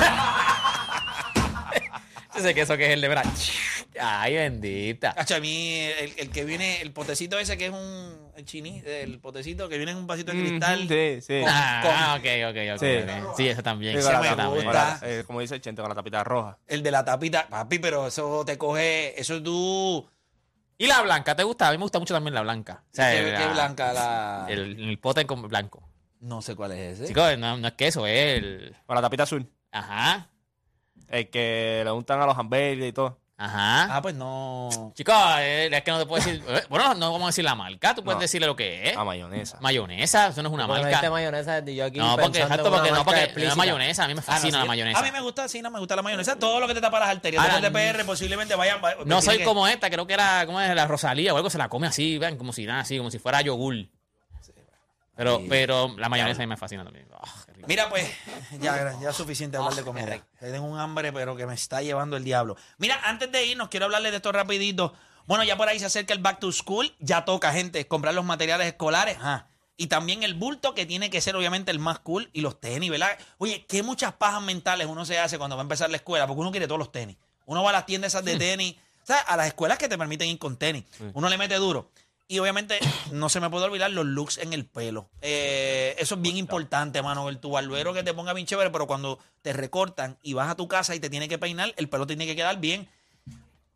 [2.36, 3.26] Ese queso que es el de verdad.
[4.00, 5.14] Ay, bendita.
[5.16, 8.84] Cacho, a mí el, el que viene, el potecito ese que es un el chiní,
[8.86, 10.84] el potecito que viene en un vasito de cristal.
[10.86, 11.40] Mm, Sí, sí.
[11.42, 12.80] Con- Ah, ok, ok, ok.
[12.80, 12.98] Sí.
[13.26, 13.36] ok.
[13.38, 13.96] Sí, eso también.
[13.96, 14.66] Sí, Sí, con la me eso tapa- también.
[14.66, 14.98] gusta.
[15.00, 16.60] con la- eh, como dice el chente, con la tapita roja.
[16.68, 17.48] El de la tapita.
[17.48, 19.20] Papi, pero eso te coge.
[19.20, 20.08] Eso tú.
[20.78, 21.36] ¿Y la blanca?
[21.36, 21.68] ¿Te gusta?
[21.68, 22.84] A mí me gusta mucho también la blanca.
[22.92, 24.46] O sea, ¿Qué, la- qué blanca la.?
[24.50, 25.84] El, el pote con blanco.
[26.20, 27.08] No sé cuál es ese.
[27.08, 28.76] Chicos, no, no es queso, es el.
[28.86, 29.48] Con la tapita azul.
[29.72, 30.30] Ajá.
[31.10, 33.20] El que le untan a los hamburgues y todo.
[33.40, 33.96] Ajá.
[33.98, 34.92] Ah, pues no.
[34.96, 36.44] Chicos, eh, es que no te puedo decir.
[36.48, 37.94] eh, Bueno, no vamos a decir la marca.
[37.94, 38.22] Tú puedes No.
[38.22, 38.98] decirle lo que es.
[38.98, 39.60] A mayonesa.
[39.62, 40.88] Mayonesa, eso no es una Cuando marca.
[40.90, 43.26] dijiste mayonesa, yo aquí No, porque, pensando en exacto, una porque no, marca porque la
[43.26, 43.56] explícita.
[43.56, 44.68] mayonesa, a mí me Ah, fascina no, la sí.
[44.70, 45.00] mayonesa.
[45.00, 46.40] A mí me gusta, sí, no me gusta la mayonesa.
[46.40, 47.44] Todo lo que te tapa las arterias.
[47.44, 48.82] Ahora, de PR posiblemente vayan.
[48.84, 51.38] va- No tiene soy que- como esta, creo que era como es la Rosalía o
[51.38, 53.76] algo, se la come así, vean, como si nada, así, como si fuera yogur.
[55.16, 57.08] Pero, pero la mayonesa a mí me fascina también.
[57.14, 57.24] Ah.
[57.68, 58.08] Mira, pues,
[58.60, 60.26] ya, ya es suficiente hablar de comida.
[60.40, 62.56] Tengo un hambre, pero que me está llevando el diablo.
[62.78, 64.94] Mira, antes de irnos, quiero hablarles de esto rapidito.
[65.26, 66.96] Bueno, ya por ahí se acerca el Back to School.
[67.00, 69.18] Ya toca, gente, comprar los materiales escolares.
[69.18, 69.50] Ajá.
[69.80, 72.30] Y también el bulto, que tiene que ser obviamente el más cool.
[72.34, 73.18] Y los tenis, ¿verdad?
[73.38, 76.42] Oye, qué muchas pajas mentales uno se hace cuando va a empezar la escuela, porque
[76.42, 77.18] uno quiere todos los tenis.
[77.46, 79.98] Uno va a las tiendas esas de tenis, o sea, a las escuelas que te
[79.98, 80.84] permiten ir con tenis.
[81.14, 81.92] Uno le mete duro.
[82.30, 82.80] Y obviamente
[83.12, 85.10] no se me puede olvidar los looks en el pelo.
[85.22, 87.30] Eh, eso es bien importante, mano.
[87.30, 90.56] El tu barbero que te ponga bien chévere, pero cuando te recortan y vas a
[90.56, 92.90] tu casa y te tiene que peinar, el pelo tiene que quedar bien.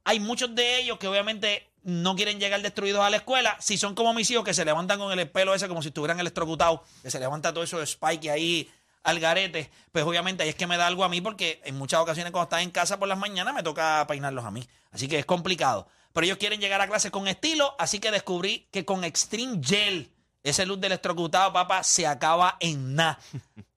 [0.04, 3.56] Hay muchos de ellos que obviamente no quieren llegar destruidos a la escuela.
[3.62, 6.20] Si son como mis hijos que se levantan con el pelo ese como si estuvieran
[6.20, 8.70] electrocutados, que se levanta todo eso de spike ahí
[9.04, 12.02] al garete, pues obviamente ahí es que me da algo a mí porque en muchas
[12.02, 14.68] ocasiones cuando estás en casa por las mañanas me toca peinarlos a mí.
[14.92, 15.88] Así que es complicado.
[16.14, 20.12] Pero ellos quieren llegar a clase con estilo, así que descubrí que con Extreme Gel,
[20.44, 23.20] ese luz de electrocutado, papá, se acaba en nada.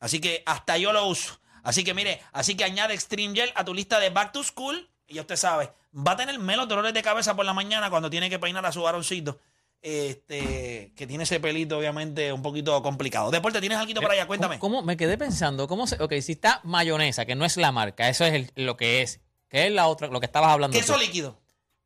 [0.00, 1.38] Así que hasta yo lo uso.
[1.62, 4.88] Así que mire, así que añade Extreme Gel a tu lista de Back to School
[5.06, 8.10] y ya usted sabe, va a tener menos dolores de cabeza por la mañana cuando
[8.10, 9.38] tiene que peinar a su varoncito.
[9.80, 13.30] Este, que tiene ese pelito, obviamente, un poquito complicado.
[13.30, 14.26] Deporte, ¿tienes algo por allá?
[14.26, 14.58] Cuéntame.
[14.58, 15.68] ¿Cómo, cómo- me quedé pensando?
[15.68, 18.76] ¿Cómo se, ok, si está mayonesa, que no es la marca, eso es el- lo
[18.78, 19.20] que es.
[19.48, 20.76] ¿Qué es la otra, lo que estabas hablando?
[20.76, 20.98] Queso tú?
[21.00, 21.38] líquido.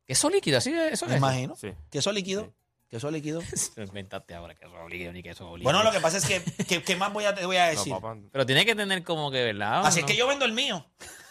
[0.09, 0.95] Queso líquido, así es.
[0.95, 1.19] Eso Me es.
[1.19, 1.55] imagino.
[1.55, 1.69] Sí.
[1.91, 2.51] Queso líquido.
[2.89, 3.43] Queso líquido.
[3.77, 5.65] Lo inventaste ahora, queso líquido ni queso líquido.
[5.65, 7.93] Bueno, lo que pasa es que, ¿qué más voy a, te voy a No, decir?
[7.93, 8.17] papá.
[8.33, 9.85] Pero tiene que tener como que, ¿verdad?
[9.85, 10.87] Así es que yo vendo el mío.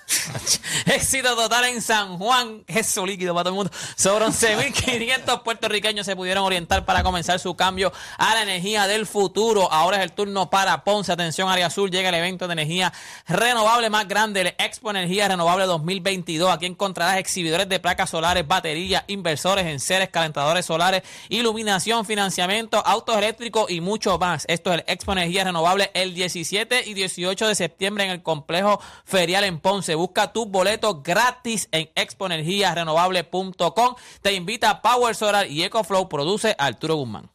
[0.86, 2.64] Éxito total en San Juan.
[2.68, 3.72] Eso líquido para todo el mundo.
[3.96, 9.72] Sobre 11.500 puertorriqueños se pudieron orientar para comenzar su cambio a la energía del futuro.
[9.72, 11.12] Ahora es el turno para Ponce.
[11.12, 11.92] Atención, Área Azul.
[11.92, 12.94] Llega el evento de energía
[13.28, 16.52] renovable más grande, el Expo Energía Renovable 2022.
[16.52, 23.70] Aquí encontrarás exhibidores de placas solares, baterías, inversores, enseres, calentadores solares, iluminación, financiamiento, autos eléctricos
[23.70, 24.46] y mucho más.
[24.48, 28.80] Esto es el Expo Energía Renovable el 17 y 18 de septiembre en el complejo
[29.04, 29.97] ferial en Ponce.
[29.98, 33.96] Busca tus boletos gratis en expoenergiarenovable.com.
[34.22, 36.08] Te invita Power Solar y EcoFlow.
[36.08, 37.30] Produce Arturo Guzmán.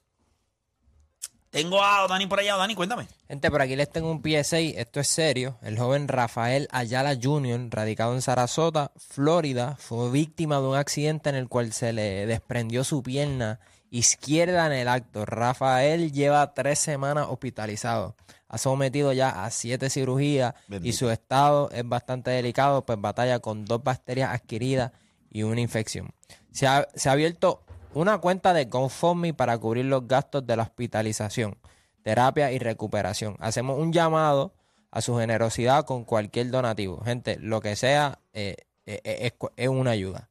[1.52, 2.56] Tengo a Dani por allá.
[2.56, 3.06] Dani, cuéntame.
[3.28, 5.58] Gente, por aquí les tengo un PSA, esto es serio.
[5.60, 11.36] El joven Rafael Ayala Jr., radicado en Sarasota, Florida, fue víctima de un accidente en
[11.36, 13.60] el cual se le desprendió su pierna
[13.90, 15.26] izquierda en el acto.
[15.26, 18.16] Rafael lleva tres semanas hospitalizado.
[18.52, 23.64] Ha sometido ya a siete cirugías y su estado es bastante delicado, pues batalla con
[23.64, 24.92] dos bacterias adquiridas
[25.30, 26.12] y una infección.
[26.50, 30.64] Se ha, se ha abierto una cuenta de GoFundMe para cubrir los gastos de la
[30.64, 31.56] hospitalización,
[32.02, 33.36] terapia y recuperación.
[33.40, 34.52] Hacemos un llamado
[34.90, 37.02] a su generosidad con cualquier donativo.
[37.02, 40.28] Gente, lo que sea eh, eh, eh, es, es una ayuda.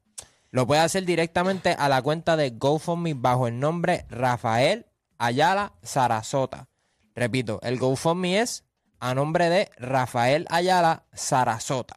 [0.52, 4.86] Lo puede hacer directamente a la cuenta de GoFundMe bajo el nombre Rafael
[5.18, 6.68] Ayala Sarasota.
[7.14, 8.64] Repito, el GoFundMe es
[9.00, 11.96] a nombre de Rafael Ayala Sarasota.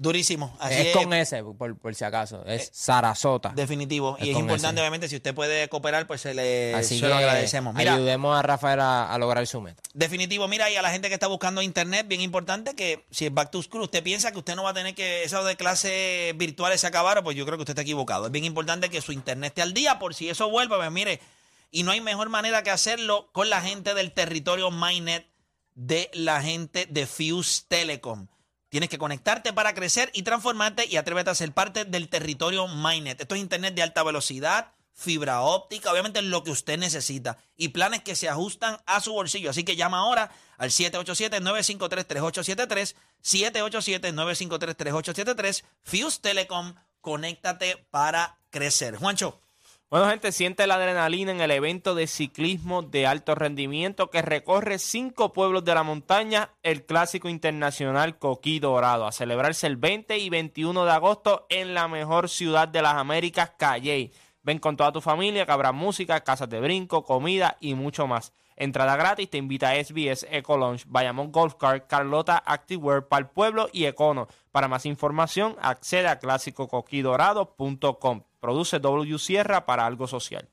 [0.00, 0.56] Durísimo.
[0.60, 2.44] Así es es, con S, por, por si acaso.
[2.46, 3.48] Es Sarasota.
[3.48, 4.16] definitivo.
[4.20, 4.80] Es y es importante, ese.
[4.82, 7.74] obviamente, si usted puede cooperar, pues se, le, Así se que lo agradecemos.
[7.74, 9.82] Mira, ayudemos a Rafael a, a lograr su meta.
[9.94, 13.34] Definitivo, mira, y a la gente que está buscando internet, bien importante que si es
[13.34, 16.36] Back to School, usted piensa que usted no va a tener que eso de clases
[16.36, 18.26] virtuales se acabaron, pues yo creo que usted está equivocado.
[18.26, 21.18] Es bien importante que su internet esté al día, por si eso vuelve, pues mire,
[21.70, 25.26] y no hay mejor manera que hacerlo con la gente del territorio MyNet,
[25.74, 28.28] de la gente de Fuse Telecom.
[28.68, 33.20] Tienes que conectarte para crecer y transformarte y atrévete a ser parte del territorio MyNet.
[33.20, 38.02] Esto es internet de alta velocidad, fibra óptica, obviamente lo que usted necesita y planes
[38.02, 39.50] que se ajustan a su bolsillo.
[39.50, 48.96] Así que llama ahora al 787-953-3873, 787-953-3873, Fuse Telecom, conéctate para crecer.
[48.96, 49.40] Juancho,
[49.90, 54.78] Bueno, gente, siente la adrenalina en el evento de ciclismo de alto rendimiento que recorre
[54.78, 60.28] cinco pueblos de la montaña, el Clásico Internacional Coquí Dorado, a celebrarse el 20 y
[60.28, 64.12] 21 de agosto en la mejor ciudad de las Américas, Calley.
[64.42, 68.34] Ven con toda tu familia, que habrá música, casas de brinco, comida y mucho más.
[68.56, 73.70] Entrada gratis, te invita a SBS Eco Lounge, Bayamón Golf Cart, Carlota Activewear, Pal Pueblo
[73.72, 74.28] y Econo.
[74.52, 78.27] Para más información, accede a clásicocoquidorado.com.
[78.40, 80.48] Produce W Sierra para algo social.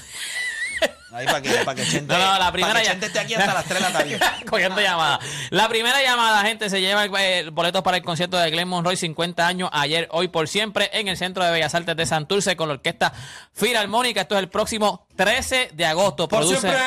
[1.13, 3.19] Ahí para que, para que Chente, No, no, la primera para que ya- Chente esté
[3.21, 4.21] aquí hasta las 3 de la tarde.
[4.51, 5.19] Cogiendo llamada.
[5.51, 9.47] La primera llamada, gente, se lleva el, boletos para el concierto de Glenn Monroy, 50
[9.47, 12.75] años, ayer, hoy, por siempre, en el Centro de Bellas Artes de Santurce con la
[12.75, 13.13] Orquesta
[13.55, 14.21] Filarmónica.
[14.23, 16.29] Esto es el próximo 13 de agosto.
[16.29, 16.81] Por Produce- siempre.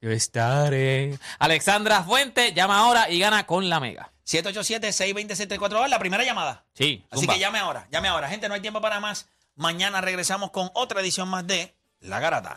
[0.00, 1.16] Yo estaré.
[1.38, 4.10] Alexandra Fuente, llama ahora y gana con la Mega.
[4.26, 6.64] 787-620-74 la primera llamada.
[6.74, 7.34] Sí, Así zumba.
[7.34, 8.28] que llame ahora, llame ahora.
[8.28, 9.28] Gente, no hay tiempo para más.
[9.54, 12.56] Mañana regresamos con otra edición más de La Garata.